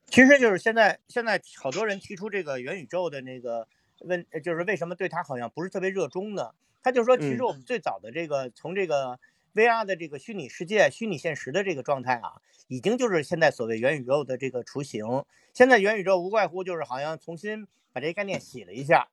[0.08, 3.68] 其实就是现在现在好多人提出这个元宇宙的那个
[4.00, 6.52] 问，就是为什么对他好像不是特别热衷呢？
[6.84, 9.20] 他就说，其实我们最早的这个从这个。
[9.54, 15.26] VR 的这个虚拟世界、虚拟现实的这个状态啊，已经就是现在所谓元宇宙的这个雏形。
[15.54, 19.10] 现在元宇宙无外乎就是好像重新把这个概念洗了一下，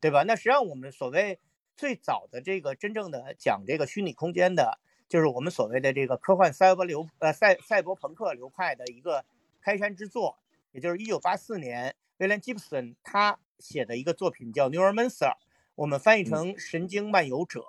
[0.00, 0.24] 对吧？
[0.24, 1.38] 那实际上我们所谓
[1.76, 9.24] 最早的这个真正的讲这个虚拟空间的，就是我们所谓的这个科幻赛博流呃赛赛博朋克流派的一个
[9.60, 10.36] 开山之作，
[10.72, 15.30] 也就是一九八四年威廉吉普森他写的一个作品叫《Neuromancer》，
[15.76, 17.60] 我们翻译成《神经漫游者》。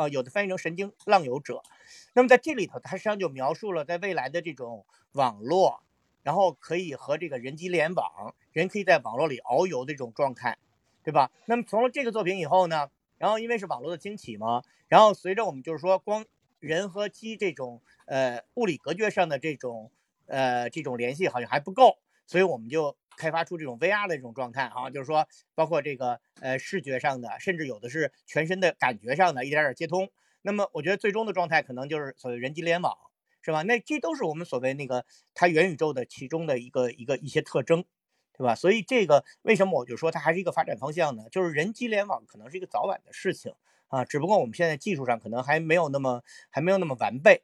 [0.00, 1.62] 啊，有的翻译成神经浪游者，
[2.14, 5.82] 那么在这里头，它实际上就描述了在未来的这种网络，
[6.22, 10.56] 然后可以和这个人机联网，人可以在网络里遨游的这种状态，
[11.04, 11.30] 对吧？
[11.44, 12.88] 那么从了这个作品以后呢，
[13.18, 16.24] 然后因为是网络的兴起嘛，然后随着我们就是说光
[16.60, 19.90] 人和机这种呃物理隔绝上的这种
[20.24, 22.96] 呃这种联系好像还不够，所以我们就。
[23.20, 30.08] 开发出这种 VR 的这种状态啊，就是说，包括这个呃视觉上的，甚至有的是全身的感觉上的一点点接通。
[30.40, 32.96] 那么，我觉得最终的状态可能就是所谓人机联网，
[33.42, 33.60] 是吧？
[33.62, 35.04] 那这都是我们所谓那个
[35.34, 37.84] 它元宇宙的其中的一个一个一些特征，
[38.32, 38.54] 对吧？
[38.54, 41.24] 所以这个为什么我就说它还是一个发展方向呢？
[41.30, 43.52] 就是人机联网可能是一个早晚的事情
[43.88, 47.42] 啊，只不过我们现在技术上可能还没有那么还没有那么完备。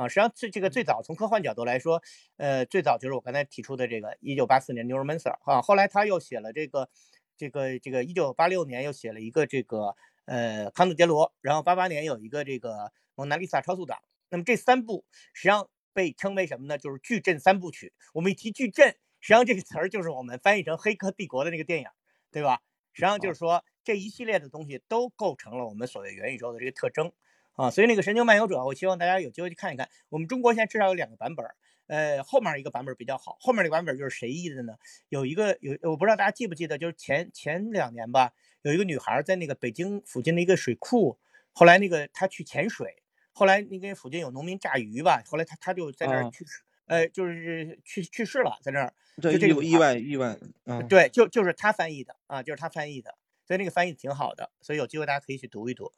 [0.00, 2.02] 啊，实际上最这个最早从科幻角度来说，
[2.38, 6.88] 呃，最早就是我刚才提出的这个一九八四年 Neuromancer 啊，后来他又写了这个
[7.36, 9.94] 这个这个一九八六年又写了一个这个
[10.24, 13.98] 呃康德杰罗，然后八八年有一个这个蒙娜丽莎超速党。
[14.30, 16.78] 那么这三部实际上被称为什么呢？
[16.78, 17.92] 就是矩阵三部曲。
[18.14, 18.88] 我们一提矩阵，
[19.20, 21.86] 实际上这个词儿就是我们翻译成《黑客帝国》的那个电影，
[22.30, 22.62] 对吧？
[22.94, 27.12] 实际上就是说这一系列的东西都构成了我们所谓元宇宙的这个特征。
[27.54, 29.88] 啊，所以那个《神经漫游者》，我希望大家有机会去看一看。
[30.08, 31.46] 我们中国现在至少有两个版本，
[31.86, 33.36] 呃，后面一个版本比较好。
[33.40, 34.74] 后面那个版本就是谁译的呢？
[35.08, 38.32] 有一个有，我不知道大家记不记得，就是前前两年吧，
[38.62, 41.18] 有一个女孩在那个北京附近的一个水库，
[41.52, 48.92] 后来那个她去潜水，后来那个附近有农民炸鱼吧，后来她她就在那儿啊去世，呃，就是去去世了，在那儿。
[49.20, 55.92] 对就这个意意外意外，嗯，对，就就是他翻译的啊，就是他翻译的，所以那个翻译挺好的，所以有机会大家可以去读一读。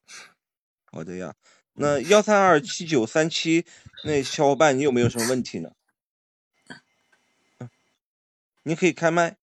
[0.92, 1.34] 好的呀。
[1.74, 3.64] 那幺三二七九三七
[4.04, 5.72] 那小伙伴，你有没有什么问题呢？
[7.58, 7.68] 嗯，
[8.62, 9.36] 你可以开麦。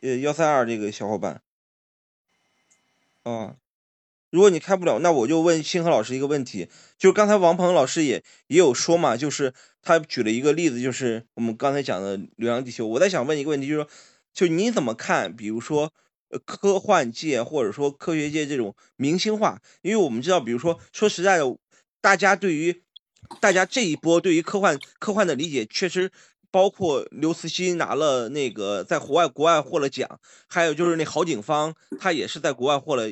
[0.00, 1.42] 呃，幺三二这个小伙伴，
[3.24, 3.56] 啊，
[4.30, 13.90] 如果你开不了，那我就问星河老师一个问题，就是刚才王鹏老师也也有说嘛，就是他举了一个例子，就是我们刚才讲的《流浪地球》，我在想问一个问题，就是说，
[14.32, 15.92] 就你怎么看，比如说，
[16.30, 19.60] 呃，科幻界或者说科学界这种明星化？
[19.82, 21.56] 因为我们知道，比如说，说实在的，
[22.00, 22.82] 大家对于
[23.40, 26.10] 大家这一波对于科幻科幻的理解，确实
[26.50, 33.04] 包括刘慈欣拿了那个在国外国外获了奖，还有就是那郝景芳，他也是在国外获了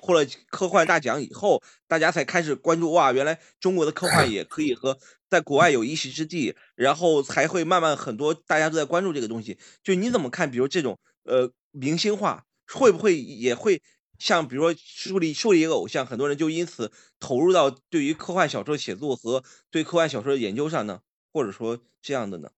[0.00, 4.98] 获了科幻大奖以后，大家才开始关注哇，原来中国的科幻也可以和
[5.28, 9.58] 在国外有一席之地，然后才会慢慢很多大家都在关注这个东西。
[9.82, 10.50] 就你怎么看？
[10.50, 13.82] 比如这种呃明星化，会不会也会
[14.18, 21.02] 像比如说树立树立一个偶像，很多人就因此投入到对于科幻小说写作和对科幻小说的研究上呢？
[21.32, 22.50] 或者说这样的呢？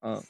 [0.00, 0.22] 嗯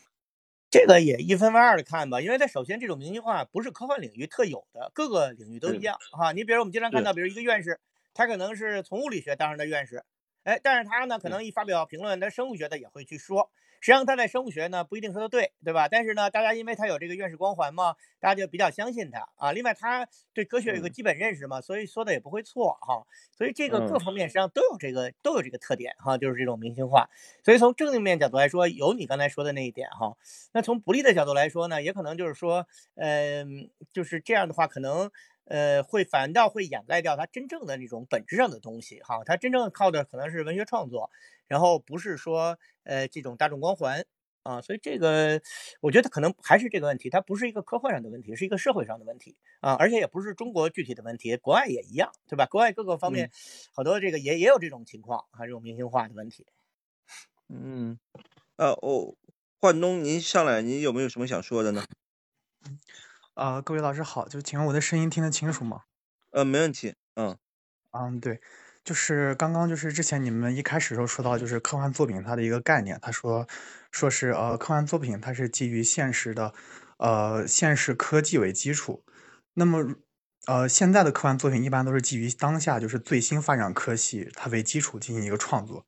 [0.71, 6.33] 这个也一分为二的看吧，因为它首先这种明星化不是科幻领域特有的，各个领域都一样哈。
[6.33, 7.79] 你比如我们经常看到，比如一个院士，
[8.13, 10.05] 他可能是从物理学当上的院士，
[10.43, 13.51] 哎，但是他呢可嗯能一发表评论，他生物学的也会去说。
[13.85, 15.89] 实际上他在生物学呢不一定说的对，对吧？
[15.89, 19.53] 但是呢，大家因为他有这个院士光环嘛，大家就比较相信他啊。
[19.53, 23.05] 另外他对科学有个嗯基本认识嘛，所以说的也不会错哈。
[23.37, 27.11] 所以这个各嗯方面实际上都有这个都有这个特点哈，就是这种明星化。
[27.45, 30.17] 所以从正面角度来说，有你刚才说的那一点哈。
[30.55, 35.11] 那从不利的角度来说呢，也可能就是说，嗯，就是这样的话，可能
[35.45, 39.23] 呃会反倒会掩盖掉它真正的那种本质上的东西哈。
[39.25, 41.11] 它真正靠的可能是文学创作，
[41.47, 44.05] 然后不是说呃这种大众光环
[44.43, 44.61] 啊。
[44.61, 45.41] 所以这个
[45.81, 52.47] 我觉得可能还是这个问题，它不是一个科幻上的问题，是一个社会上的问题啊，而且也不是中国具体的问题，国外也一样，对吧？
[52.47, 53.31] 国外各个方面
[53.73, 56.47] 好多这个也也有这种情况啊，这种明星化的问题。
[57.49, 57.99] 嗯，
[58.57, 59.15] 呃哦，
[59.61, 61.85] 焕东，您上来，您有没有什么想说的呢？
[63.35, 65.83] 呃，各位老师好，就请问我的声音听得清楚吗？
[66.31, 67.37] 呃，没问题，嗯
[67.91, 68.41] 嗯，对，
[68.85, 73.47] 就是刚刚就是之前你们一开始时候说到就是科幻作品它的一个概念，他说
[73.91, 76.55] 说是呃科幻作品它是基于现实的
[76.99, 79.05] 呃现实科技为基础，
[79.55, 79.97] 那么
[80.47, 85.85] 呃现在的科幻作品一般都是基于当下就是最新发展科技它为基础进行一个创作。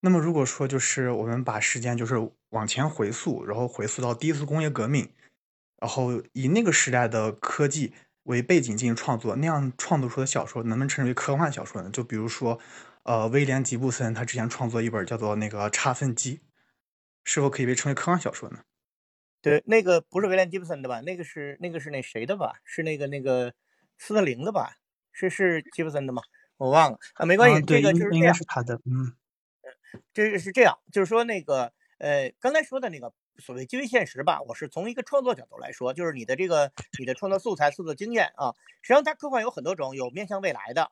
[0.00, 2.14] 那么如果说就是我们把时间就是
[2.50, 5.12] 往前回溯，然后回溯到第一次工业革命，
[5.80, 7.92] 然后以那个时代的科技
[8.24, 11.90] 为背景进行创作，那样创作出的小说能不能称之为科幻小说呢？
[11.90, 12.58] 就比如说，
[13.04, 16.36] 呃，威廉吉布森他之前创作一本叫做那个《差分机》，
[17.24, 18.58] 是否可以被称为科幻小说呢？
[19.44, 21.00] 对，那个不是威廉吉布森的吧？
[21.02, 22.54] 那个是那个是那谁的吧？
[22.64, 23.52] 是那个那个
[23.96, 24.76] 斯特林的吧？
[25.12, 26.22] 是是吉布森的吗？
[26.56, 28.32] 我忘了啊，没关系，啊，这个就是应该。
[28.32, 29.12] 是他的，嗯
[30.12, 40.90] 这个是这样，就是说那个呃，刚才说的那个所谓基于现实吧，我是从一个创作角度来说，就是你的这个你的创作素材、创作经验啊，实际上它科幻有很多种，有面向未来的，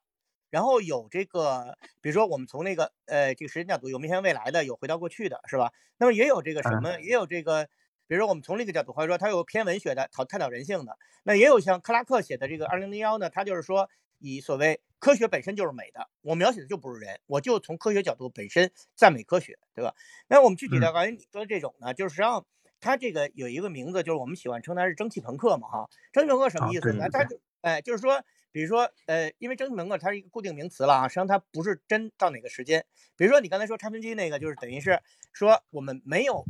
[0.51, 5.73] 然后有这个，比如说我们从那个呃这个时间角度有面向未来的，有回到过去的，是吧？
[5.99, 7.69] 那么也有这个什嗯么，也有这个。
[8.09, 13.91] 比如说，我们从另一个角度，或者说它有偏文学的，讨探讨人性的，那也有像克拉克写的这个《二零零幺》呢，他就是说
[14.21, 19.95] 以所谓科学本身就是美的，我描写的就不是人，我就从科学角度本身赞美科学，对吧？
[20.29, 22.45] 那我们具体的嗯刚才你说的这种呢，就是实际上
[22.81, 27.09] 它这个有一个名字，就是我们喜欢称它是蒸汽朋克嘛，哈，蒸汽朋克什么啊意思呢？
[27.11, 27.41] 它就。
[27.63, 28.23] 哎，就是说，
[28.53, 32.87] 比如说呃，因为蒸汽朋克它是一个固定名词了啊，实际上它不是真到哪个时间，
[33.17, 35.01] 比如说你刚才说差分机那个，就是等于是
[35.33, 36.45] 说我们没有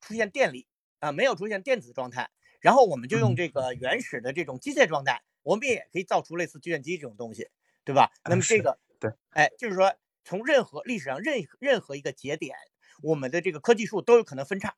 [0.00, 0.66] 出现电力
[1.00, 2.30] 啊、没有出现电子状态，
[2.60, 3.36] 然后我们就用嗯。
[3.36, 7.50] 这个原始的这种机械状态，我们也可以造出类似计算机这种东西，
[7.84, 8.10] 对吧？
[8.24, 12.56] 那么这个，对，哎，就是说从任何历史上任任何一个节点，
[13.02, 14.74] 我们的这个科技树都有可能分叉，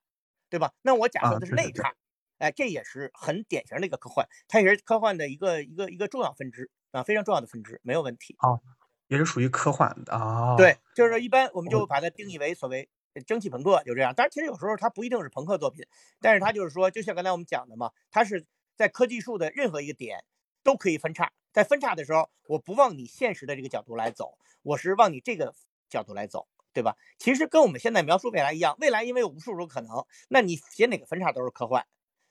[0.50, 0.72] 对吧？
[0.82, 1.94] 那我假设的是内叉，
[2.38, 8.36] 哎，这也是很典型的一个科幻，它也是科幻的一个一个一个重要分支啊，非常重要的分支，没有问题。
[8.40, 8.61] 哦
[9.09, 10.57] 也是属于科幻的啊。
[10.57, 14.12] 对，就是说一般我们就把它定义为所谓呃蒸汽朋克，就这样。
[14.12, 15.86] 当然，其实有时候它不一定是朋克作品，
[16.20, 18.44] 但是它就是说，就像刚才我们讲的嘛，它是
[18.74, 20.24] 在科技树的任何一个点
[20.64, 25.54] 都可以分叉，在分叉的时候，我不往你现实的这个角度来走，我是往你这个
[25.88, 26.98] 角度来走，对吧？
[27.18, 31.86] 其实跟我们现在描述未来一样，未来因为有无数种可能，那你写哪个分叉都是科幻，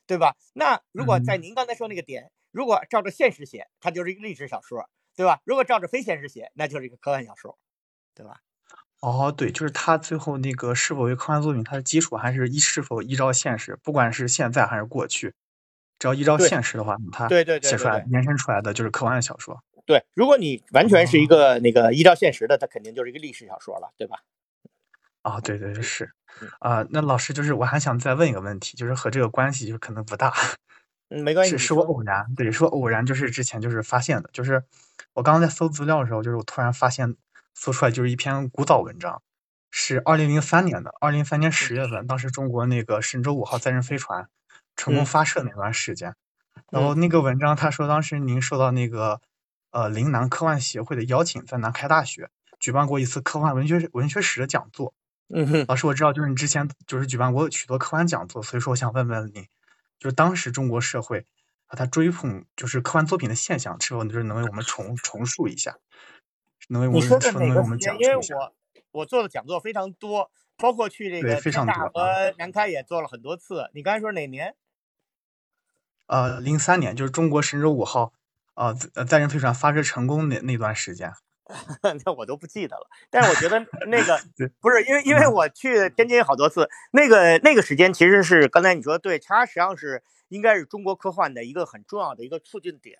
[0.06, 0.36] 对吧？
[0.52, 5.40] 那如果在嗯您刚才说那个点，如果照着现实写，它就是一个历史小说，对吧？
[5.42, 7.58] 如果照着非现实写，那就是一个科幻小说。
[8.14, 8.38] 对吧？
[9.00, 15.34] 哦，对，就是它最后那个是否为科幻作品，它的基础还是依是否依照现实，不管是现在还是过去，
[15.98, 19.62] 只要依照现实的话，它对对对写出来延伸出来的就是科幻小说。
[19.84, 24.16] 对，如果你完全是一个那个依照现实的，它肯定就是一个历史小说了，对吧？
[25.22, 30.32] 啊、对对对是嗯，啊、那老师就是我还想再问一个问题，就是和这个关系就是可能不大，
[31.08, 34.62] 嗯，没关系，是我偶然，对，是我偶然就是之前就是发现的，就是
[35.14, 37.16] 我刚刚在搜资料的时候，就是我突然发现
[37.54, 39.22] 搜出来就是一篇古早文章，
[39.70, 44.28] 是二零零三年的，二零零三年十月份，当时中国那个神舟五号载人飞船
[44.76, 46.14] 成功嗯发射那段时间，
[46.70, 49.20] 然后那个文章他说当时您受到那个
[49.70, 54.94] 呃岭南科幻协会的邀请，在南开大学举办过一次科幻文学文学史的讲座。
[55.28, 59.48] 嗯哼，老师，我知道，就是你之前就是举办过许多科幻讲座，所以说我想问问你，
[59.98, 61.26] 就是当时中国社会
[61.66, 65.78] 啊，他追捧就是科幻作品的现象，是否就是能为我们重重述一下，
[66.68, 68.12] 能为我们你说能为我们哪个时间？
[68.12, 68.36] 因为？
[68.36, 68.52] 我
[68.92, 72.02] 我做的讲座非常多，包括去这对个天大非常多
[72.38, 73.68] 南开也做了很多次。
[73.74, 74.54] 你刚才说哪年？
[76.06, 78.12] 呃，零三年就是中国神舟五号
[78.54, 81.12] 啊载载人飞船发射成功那那段时间，
[82.04, 82.86] 那我都不记得了。
[83.10, 84.18] 但是我觉得那个
[84.60, 92.96] 不是因为，因为嗯我去天津好多次，那个那个时间其实是刚才你说的对，它实际上是应该是中国科幻的一个很重要的一个促进点。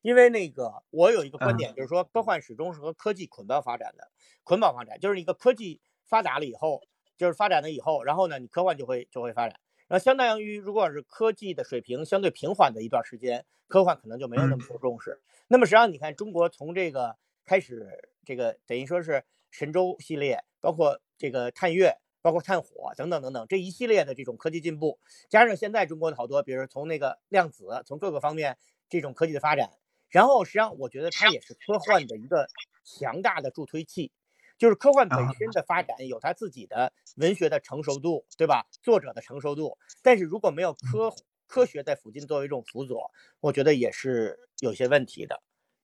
[0.00, 4.08] 因为那个我有一个观嗯点，就是说科幻始终是和科技捆绑发展的，
[4.44, 6.80] 捆绑发展就是一个科技发达了以后，
[7.16, 9.58] 就是发展了以后，然后呢，你科幻就会就会发展。
[9.88, 15.20] 然后相当于如果是科技的水平相对平缓的一段时间，科幻可能就没有那么受重视。
[15.48, 24.98] 那么实际上你看，中国从这个开始，这个等于说是神舟系列，包括这个探月，包括探火等等等等这一系列的这种科技进步，
[25.30, 28.58] 加上现在中国的好多，比如从那个量子，从各个方面
[28.90, 29.70] 这种科技的发展，
[30.10, 32.46] 然后实际上我觉得它也是科幻的一个
[32.84, 34.12] 强大的助推器。
[34.58, 38.66] 就是科幻本身的发展有它自己的文学的成熟度，对吧？
[38.82, 41.14] 作者的成熟度，但是如果没有科
[41.46, 45.40] 科学在附近作为一种辅佐，我觉得也是有些问题的，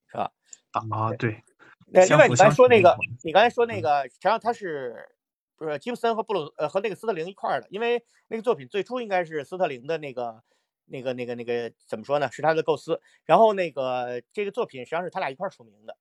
[0.07, 0.31] 是吧？
[0.71, 1.41] 啊，对，
[1.87, 5.09] 那另外，你刚才说那个你刚才说那个，实际上他是
[5.55, 7.67] 不是吉布森和布鲁呃和那个斯特林一块儿的？
[7.71, 10.43] 因为那个作品最初应该是斯特林的那个
[10.85, 12.29] 那个那个那个怎么说呢？
[12.29, 13.01] 是他的构思。
[13.23, 15.97] 然后那个这个作品实际上是他俩一块儿署名的。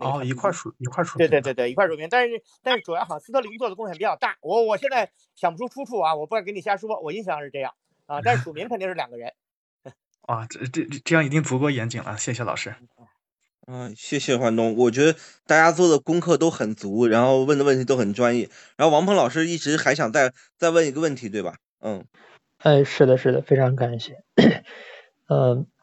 [0.00, 2.08] 那个哦，一块儿篇出一块儿出品的对对对对，一块儿署名。
[2.10, 4.36] 但是但是主要好像斯特林做的贡献比较大。
[4.40, 7.74] 我我现在想不出出处啊，我不敢给你瞎说，我印象是这样
[8.06, 8.20] 啊。
[8.24, 9.32] 但是署名肯定是两个人。
[10.22, 12.74] 啊，这这这样已经足够严谨了，谢谢老师。
[13.66, 18.48] 嗯，谢谢焕东，我觉得大家做的功课都很足，然后问的问题都很专业。
[18.76, 21.56] 然后王鹏老师一直还想再再问一个问题，对吧？
[21.80, 22.04] 嗯，
[22.58, 24.24] 哎，是的，是的，非常感谢。
[25.28, 25.68] 嗯，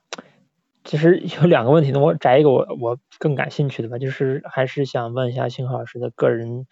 [0.88, 6.66] 其实有两个问题呢，我摘一个我我更感兴趣的吧，就是还是想问一下星河老师的个人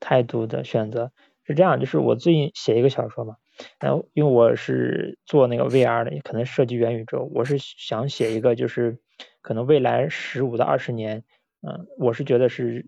[0.00, 1.12] 态度的选择。
[1.44, 3.36] 是这样，就是我最近写一个小说嘛，
[3.78, 8.98] 然后因为我是做那个 VR 的，也可能涉及元宇宙，我是想写一个就是
[9.40, 11.22] 可能未来十五到二十年，
[11.62, 12.86] 嗯、我是觉得是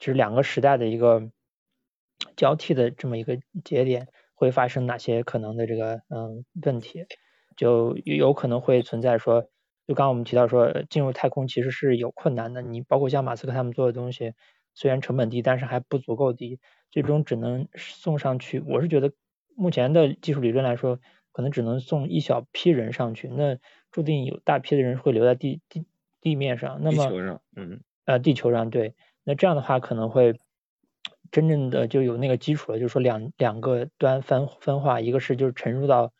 [0.00, 1.22] 就是两个时代的一个
[2.36, 4.08] 交替的这么一个节点。
[4.38, 7.06] 会发生哪些可能的这个嗯问题，
[7.56, 9.48] 就有可能会存在说，
[9.86, 14.34] 就刚刚我们提到说进入太空其实是有困难的，你包括像马斯克他们做的东西，
[14.74, 16.58] 虽然成本低，但是还不足够低，
[16.90, 18.60] 最终只能送上去。
[18.60, 19.12] 我是觉得
[19.54, 20.98] 目前的技术理论来说，
[21.32, 23.58] 可能只能送一小批人上去，那
[23.90, 25.86] 注定有大批的人会留在地地
[26.20, 26.80] 地面上。
[26.82, 30.34] 那么地球上，嗯，呃，地球上对，那这样的话可能会。
[31.32, 36.12] 真正的就有那个基础了，就是说两两个端分分化，一个是就是沉入到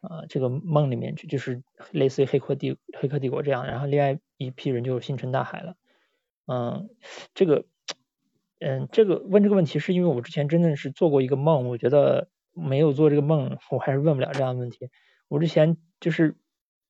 [0.00, 5.74] 呃这个梦里面去，就是类似于黑客帝黑客帝国这样，然后另外一批人就星辰大海了。
[6.46, 6.90] 嗯，
[7.34, 7.66] 这个
[8.60, 14.90] 嗯这个问这个问题是因为我之前真的是做过一个梦，我觉得没有做这个梦，我还是问不了这样的问题。
[15.28, 16.36] 我之前就是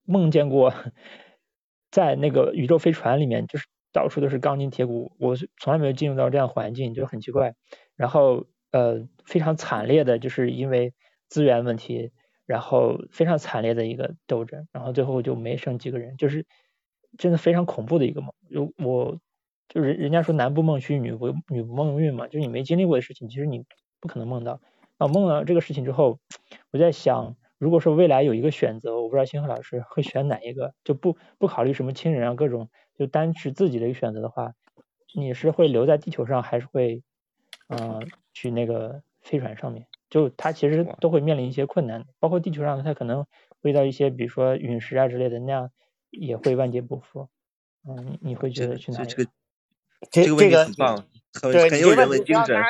[0.05, 0.73] 梦见过
[1.91, 3.67] 在那个宇宙飞船里面，就是。
[3.91, 7.55] 到处都是钢筋铁骨，我从来没有进入到这样环境，就很奇怪。
[7.97, 10.93] 然后呃，非常惨烈的，就是因为
[11.29, 12.13] 资源问题，
[12.49, 16.47] 然后非常惨烈的一个斗争，然后最后就没剩几个人，就是
[17.19, 18.33] 真的非常恐怖的一个梦。
[18.51, 19.21] 就我
[19.69, 23.67] 就是人家说男不梦虚，女不女不梦运嘛，就是你没经历过的事情，其实你
[24.01, 24.63] 不可能梦到。
[24.97, 26.19] 啊，梦到这个事情之后，
[26.71, 32.71] 我在想，如果说未来有一个选择，我不知道星河老师会选哪一个，就不不考虑什么亲人啊各种。
[32.99, 34.55] 就单是自己的一个选择的话，
[35.15, 37.03] 你是会留在地球上，还是会，
[37.69, 39.87] 嗯、去那个飞船上面？
[40.11, 43.27] 就它其实都会面临一些困难，包括地球上它可能
[43.61, 45.71] 会遇到一些，比如说陨石啊之类的，那样
[46.11, 47.29] 也会万劫不复。
[47.87, 49.07] 嗯，你会觉得去哪里？
[49.09, 49.31] 这个
[50.11, 52.63] 这这个问题个很棒，很对很有人你这问题文精神。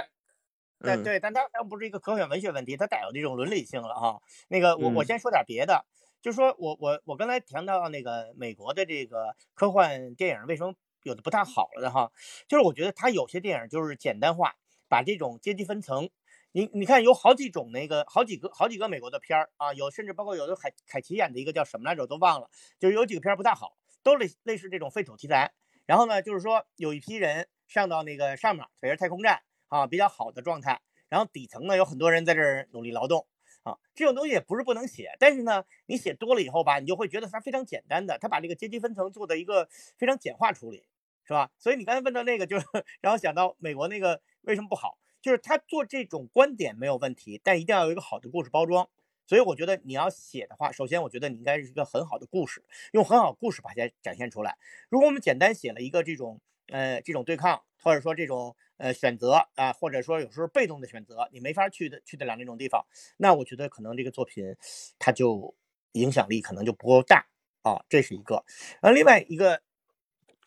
[0.80, 4.20] 但嗯对，但它它不是一个科幻文学问题，它带有这种伦理性了哈。
[4.48, 5.84] 那个我我嗯先说点别的，
[6.22, 12.12] 就说我我我刚才谈到那个美国的这个科幻电影为什么有的不太好了的哈，
[12.46, 14.54] 就是我觉得它有些电影就是简单化，
[14.88, 16.10] 把这种阶级分层。
[16.52, 25.52] 你你看有好几种那个好几个好几个美国的片儿啊，有甚至包括有的凯凯奇演的一个叫什么来着我都忘了，就是有几个片儿不太好，都类类似这种废土题材。
[25.86, 33.26] 然后呢，就是说有一批人上到那个上面，北约太空站啊，比较好的状态，然后底层呢有很多人在这儿努力劳动
[33.62, 40.86] 啊，这种东西也不是不能写，但是呢，你写多了以后吧，你就会觉得它非常简单的，它把这个阶级分层做的一个非常简化处理，
[41.24, 41.50] 是吧？
[41.58, 42.66] 所以你刚才问到那个，就是
[43.00, 48.88] 让我想到美国那个为什么不好，就是他做这种观点没有问题，但一定要有一个好的故事包装。
[49.26, 54.56] 所以我觉得你要写的话，首先我觉得你应该是一个很好的故事，用很好故事把它展现出来。
[54.88, 62.86] 如果我们简单写了一个这种呃这种对抗，或者说这种呃选择啊、或者说有时候被动的选择，你没法去的去得了那种地方，
[63.18, 64.56] 那我觉得可能这个作品
[64.98, 65.54] 它就
[65.92, 67.26] 影响力可能就不够大
[67.60, 68.42] 啊，这是一个。
[68.80, 69.60] 呃，另外一个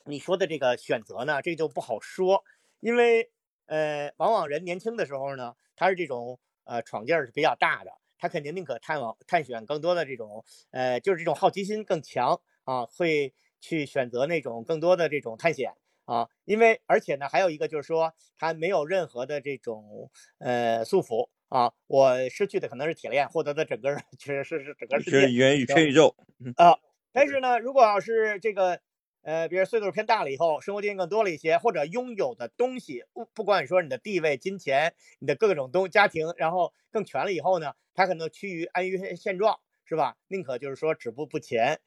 [0.05, 2.43] 你说的这个选择呢，这就不好说，
[2.79, 3.29] 因为
[3.67, 15.73] 呃，往往人年轻的时候呢，他是这种呃闯劲儿是比较大的，他肯定宁可探往探险更多的这种呃，就是这种好奇心更强啊，会去选择那种更多的这种探险
[16.05, 25.27] 啊，因为而且呢，还有一个就是说，他没有任何的这种呃束缚啊，我失去的可能是铁链，获得的整个 是是是整个世界
[25.65, 26.15] 全宇宙。
[26.55, 26.77] 啊。
[27.13, 28.79] 但是呢，如果要是这个
[29.23, 40.15] 呃，比如岁数偏大了以后，生活经验更多了一些，或者拥有的东西不不管说你的地位、金钱、你的各种东家庭，然后更全了以后呢，他可能趋于安于现状，是吧？
[40.27, 41.79] 宁可就是说止步不前。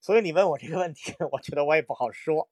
[0.00, 2.48] 所以你问我这个问题， 我觉得我也不好说。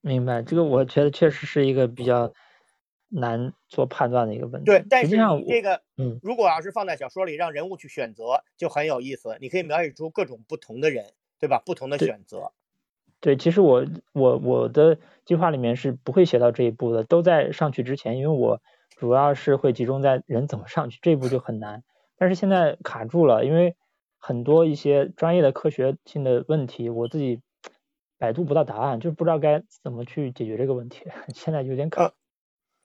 [0.00, 2.32] 明白，这个我觉得确实是一个比较
[3.08, 4.66] 难做判断的一个问题。
[4.66, 5.16] 对，但是
[5.46, 9.36] 这个，嗯，如果要是放在小说里，让人物去选择，就很有意思。
[9.40, 11.62] 你可以描写出各种不同的人，对吧？
[11.64, 12.52] 不同的选择。
[13.22, 18.60] 对，其实我我我的计划里面是不会写到这一步的，都在上去之前，因为我
[18.96, 21.84] 主要是会集中在人怎么上去这一步就很难。
[22.18, 23.76] 但是现在卡住了，因为
[24.18, 27.40] 很多一些专业的科学性的问题，我自己
[28.18, 32.02] 百度不到答案，就不知道该怎么去解决这个问题， 现在有点卡。
[32.02, 32.12] 呃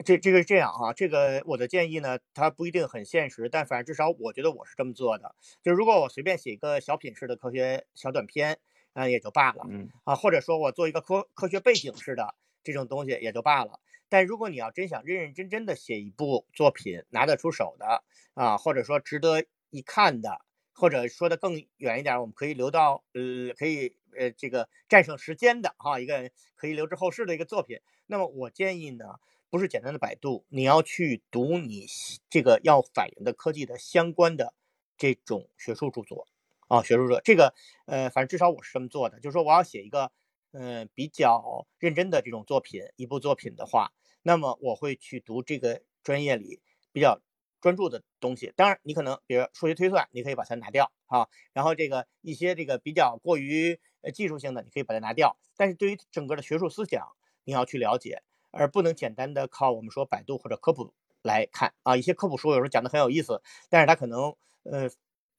[0.05, 5.33] 这这个是这样啊，这个我的建议呢，它不一定很现实，但反正至少我觉得我是这么做的。
[5.63, 8.59] 就如果我随便写一个小品式的科学小短片，
[8.97, 12.33] 啊、也就罢了嗯啊，或者说我做一个科科学背景式的
[12.63, 13.79] 这种东西也就罢了。
[14.09, 20.41] 但如果你要真想认认真真的写一部作品拿得出手的啊，或者说值得一看的，
[20.73, 27.79] 或者说的更远一点，我们可以留到呃，可以呃这个战胜时间的哈、一个可以留之后世的一个作品。
[28.07, 29.05] 那么我建议呢，
[29.51, 31.85] 不是简单的百度，你要去读你
[32.31, 34.55] 这个要反映的科技的相关的
[34.97, 36.27] 这种学术著作
[36.67, 37.21] 啊，学术著作。
[37.23, 37.53] 这个
[37.85, 40.11] 呃，反正至少我是这么做的，就是说我要写一个
[40.53, 43.91] 嗯、比较认真的这种作品，一部作品的话，
[44.23, 46.61] 那么我会去读这个专业里
[46.91, 47.21] 比较
[47.61, 48.51] 专注的东西。
[48.55, 55.37] 当然，你可能比如数学推算，你可以把它拿掉啊，然后这个一些这个比较过于呃技术性的，你可以把它拿掉。
[55.55, 57.07] 但是对于整个的学术思想，
[57.43, 61.95] 你要去了解，而不能简单的靠我们说百度或者科普来看啊。
[61.97, 64.89] 一些科普书有时候讲的很有意思，但是它可能呃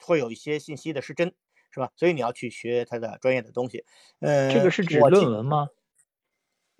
[0.00, 1.34] 会有一些信息的失真，
[1.70, 1.92] 是吧？
[1.96, 3.84] 所以你要去学它的专业的东西。
[4.20, 5.68] 呃，这个是指我论文吗？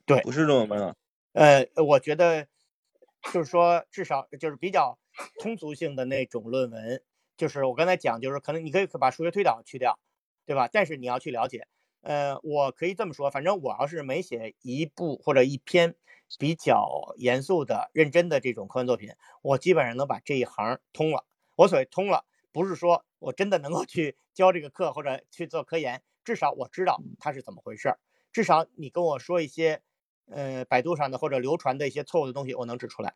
[0.06, 0.96] 对不是论文啊，
[1.32, 2.46] 呃，我觉得
[3.32, 4.98] 就是说，至少就是比较
[5.38, 7.02] 通俗性的那种论文，
[7.36, 9.98] 就是我刚才讲，就是可能你可以把数学推导去掉，
[10.46, 10.68] 对吧？
[10.72, 11.66] 但是你要去了解。
[12.00, 15.94] 呃，我可以这么说，反正我要是每写一部或者一篇
[16.38, 19.10] 比较严肃的、认真的这种科幻作品，
[19.42, 21.26] 我基本上能把这一行通了。
[21.56, 27.99] 我所谓通了，不是说我真的能够去教这个课或者去做科研，至少我知道它是怎么回事儿。
[28.32, 29.80] 至少你跟我说一些，
[30.26, 33.14] 呃，百度上的或者流传的一些错误的东西，我能指出来。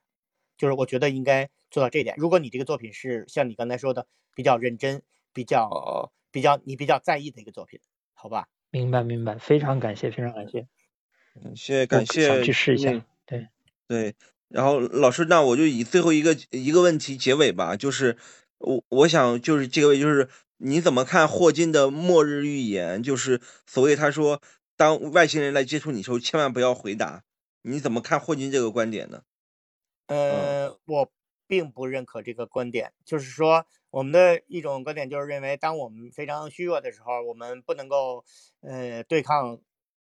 [0.57, 2.15] 就是我觉得应该做到这一点。
[2.19, 5.03] 如果你这个作品是像你刚才说的比较认真、
[5.33, 7.81] 比较比较你比较在意的一个作品，
[8.15, 8.49] 好吧？
[8.71, 10.69] 明白明白，非常感谢，非常感谢。
[11.43, 13.05] 感谢谢感谢想去试一下。
[13.27, 13.49] 对，
[13.89, 14.15] 对，
[14.49, 18.17] 然后老师，那我就以最后一个一个问题结尾吧，就是
[18.63, 23.03] 我我想就是这个就是你怎么看霍金的末日预言？
[23.03, 24.41] 就是所谓他说，
[24.77, 27.25] 当外星人来接触你的时候，千万不要回答。
[27.63, 29.23] 你怎么看霍金这个观点呢？
[30.07, 31.13] 呃，我
[31.47, 38.25] 并不认可这个观点，就是说，我们的一种观点就是认为，当我们非常虚弱的时候，我们不能够
[38.61, 39.61] 呃对抗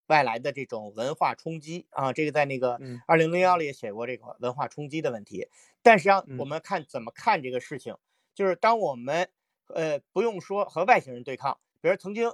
[0.08, 5.48] 外来的这种文化冲击啊，这个在那个嗯二零零幺里也写过这个文化冲击的问题。
[5.82, 7.96] 但实际上，嗯我们看怎么看这个事情，
[8.34, 9.30] 就是当我们
[9.68, 12.32] 呃不用说和外星人对抗，比如曾经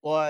[0.00, 0.26] 我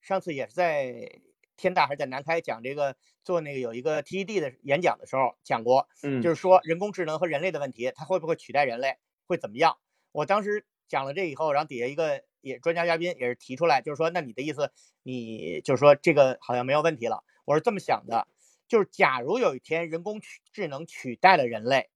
[0.00, 1.20] 上次也是在
[1.56, 9.78] 天大还是在南开讲这个做那个有一个 TED 的演讲的时候讲过，嗯就是说人工智能和人类的问题，它会不会取代人类，会怎么样？
[10.12, 14.72] 我当时讲了这以后，然后底下一个也专家嘉宾也是提出来，就是说，那你的意思，
[15.02, 17.22] 你就是说这个好像没有问题了。
[17.44, 18.26] 我是这么想的，
[18.66, 21.90] 就是假如有一天人工取智能取代了人类，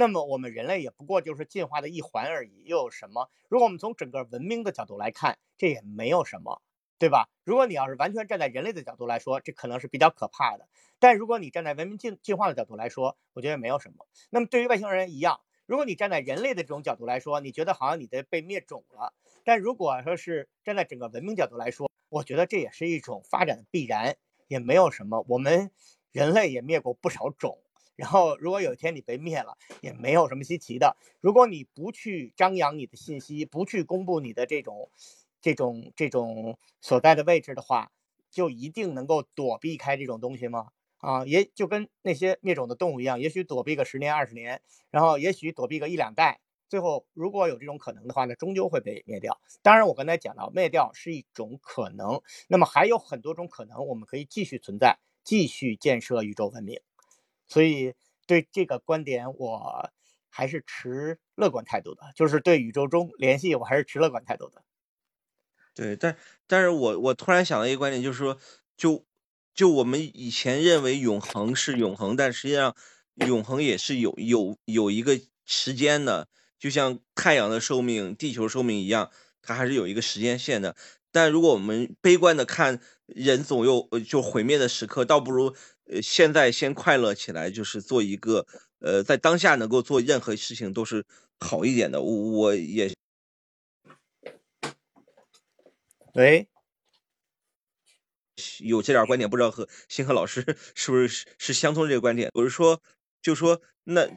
[0.00, 3.28] 那么我们人类也不过就是进化的一环而已，又有什么？
[3.50, 6.62] 如果我们从整个文明的角度来看，这也没有什么，
[6.98, 7.28] 对吧？
[7.44, 10.66] 如果你要是完全站在人类的角度来说，这可能是比较可怕的。
[10.98, 14.06] 但如果你站在文明进进化的角度来说，我觉得没有什么。
[14.30, 19.12] 那么对于外星人一样，如果你站在人类的这种角度来说，你觉得好像你的被灭种了；
[19.44, 24.16] 但如果说是站在整个文明角度来说，我觉得这也是一种发展的必然，
[24.48, 25.26] 也没有什么。
[25.28, 25.70] 我们
[26.10, 27.58] 人类也灭过不少种，
[28.00, 30.96] 然后如果有一天你被灭了，也没有什么稀奇的。
[31.20, 34.90] 如果你不去张扬你的信息，不去公布你的这种、
[35.42, 37.92] 这种、这种所在的位置的话，
[38.30, 40.68] 就一定能够躲避开这种东西吗？
[40.96, 46.40] 啊，也就跟那些灭种的动物一样，也许躲避个十年二十年，然后也许躲避个一两代，
[46.70, 49.38] 最后如果有这种可能的话呢，终究会被灭掉。
[49.60, 56.80] 当然，我刚才讲到灭掉是一种可能，那么还有很多种可能，我们可以继续存在，继续建设宇宙文明。
[57.50, 57.92] 所以
[58.26, 59.90] 对这个观点，我
[60.30, 64.62] 还是持乐观态度的，就是对宇宙中联系，我还是持乐观态度的。
[65.74, 68.38] 对，但但是我我突然想到一个观点，就是说，
[68.76, 69.04] 就
[69.54, 72.74] 就我们以前认为永恒是永恒，但实际上
[73.26, 76.28] 永恒也是有有有一个时间的，
[76.58, 79.10] 就像太阳的寿命、地球寿命一样，
[79.42, 80.76] 它还是有一个时间线的。
[81.12, 85.56] 但如果我们悲观的看，人总有就毁灭的时刻，倒不如
[85.90, 88.46] 呃现在先快乐起来，就是做一个
[88.78, 91.04] 呃在当下能够做任何事情都是
[91.40, 92.00] 好一点的。
[92.00, 92.92] 我我也
[96.14, 96.48] 喂，
[98.60, 102.30] 有这点观点，不知道和星河老师 是不是是是相通这个观点？
[102.34, 102.80] 我是说，
[103.20, 104.08] 就说那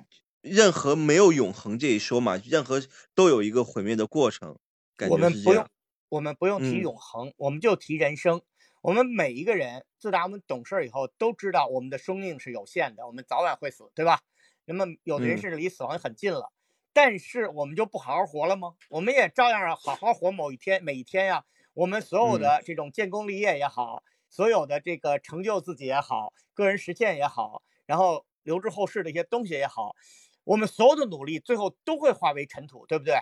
[0.42, 2.82] 任何没有永恒这一说嘛，任何
[3.16, 4.58] 都有一个毁灭的过程，
[4.96, 5.68] 感我觉是这样们不用。，
[6.10, 8.42] 我们不用提嗯永恒，我们就提人生。
[8.84, 14.20] 我们每一个人，自打我们懂事儿以后，都知道我们的生命是有限的，我们早晚会死，对吧？
[14.66, 16.52] 那么有的人甚至离死亡很近了，
[16.92, 18.74] 但是我们就不好好活了吗？
[18.90, 21.46] 我们也照样要好好活某一天，每一天呀。
[21.74, 29.96] 我们所有嗯的这种建功立业也好，所有的这个成就自己也好，个人实现也好，然后留之后世的一些东西也好，
[30.44, 33.16] 我们所有的努力最后都会化为尘土，对不对？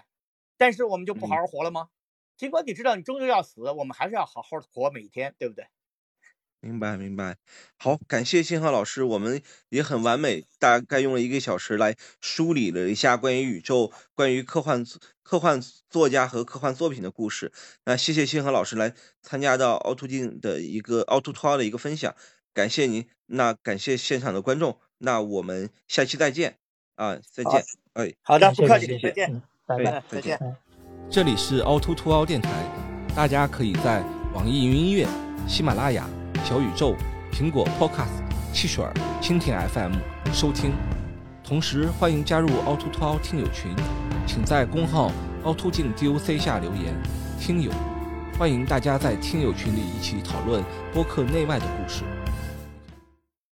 [0.57, 1.89] 但是我们就不好嗯好活了吗？
[2.41, 5.67] 尽管你知道你终究要死，我们还是要好好的活每一天，对不对？
[6.59, 7.37] 明白明白，
[7.77, 14.83] 好，感谢星河老师，我们也很完美，大概用了一个小时来梳理了一下关于宇宙、关于科幻
[15.21, 17.51] 科幻作家和科幻作品的故事。
[17.85, 22.15] 那谢谢星河老师来参加到凹凸镜的一个凹凸凸凹的一个分享，
[22.55, 26.57] 感谢您，那感谢现场的观众，那我们下期再见
[26.95, 27.63] 啊，再见，
[27.93, 29.99] 哎，好的，不客气，再见，嗯，拜拜。
[29.99, 30.70] 嗯，再见。
[31.11, 32.49] 这里是凹凸凸凹电台，
[33.13, 34.01] 大家可以在
[34.33, 35.05] 网易云音乐、
[35.45, 36.07] 喜马拉雅、
[36.45, 36.95] 小宇宙、
[37.33, 39.91] 苹果 Podcast、汽水儿、蜻蜓 FM
[40.31, 40.71] 收听。
[41.43, 43.75] 同时，欢迎加入凹凸凸凹听友群，
[44.25, 45.11] 请在公号
[45.43, 46.95] 凹凸镜 DOC 下留言
[47.37, 47.69] “听友”，
[48.39, 52.05] 欢迎大家在听友群里一起讨论播客内外的故事。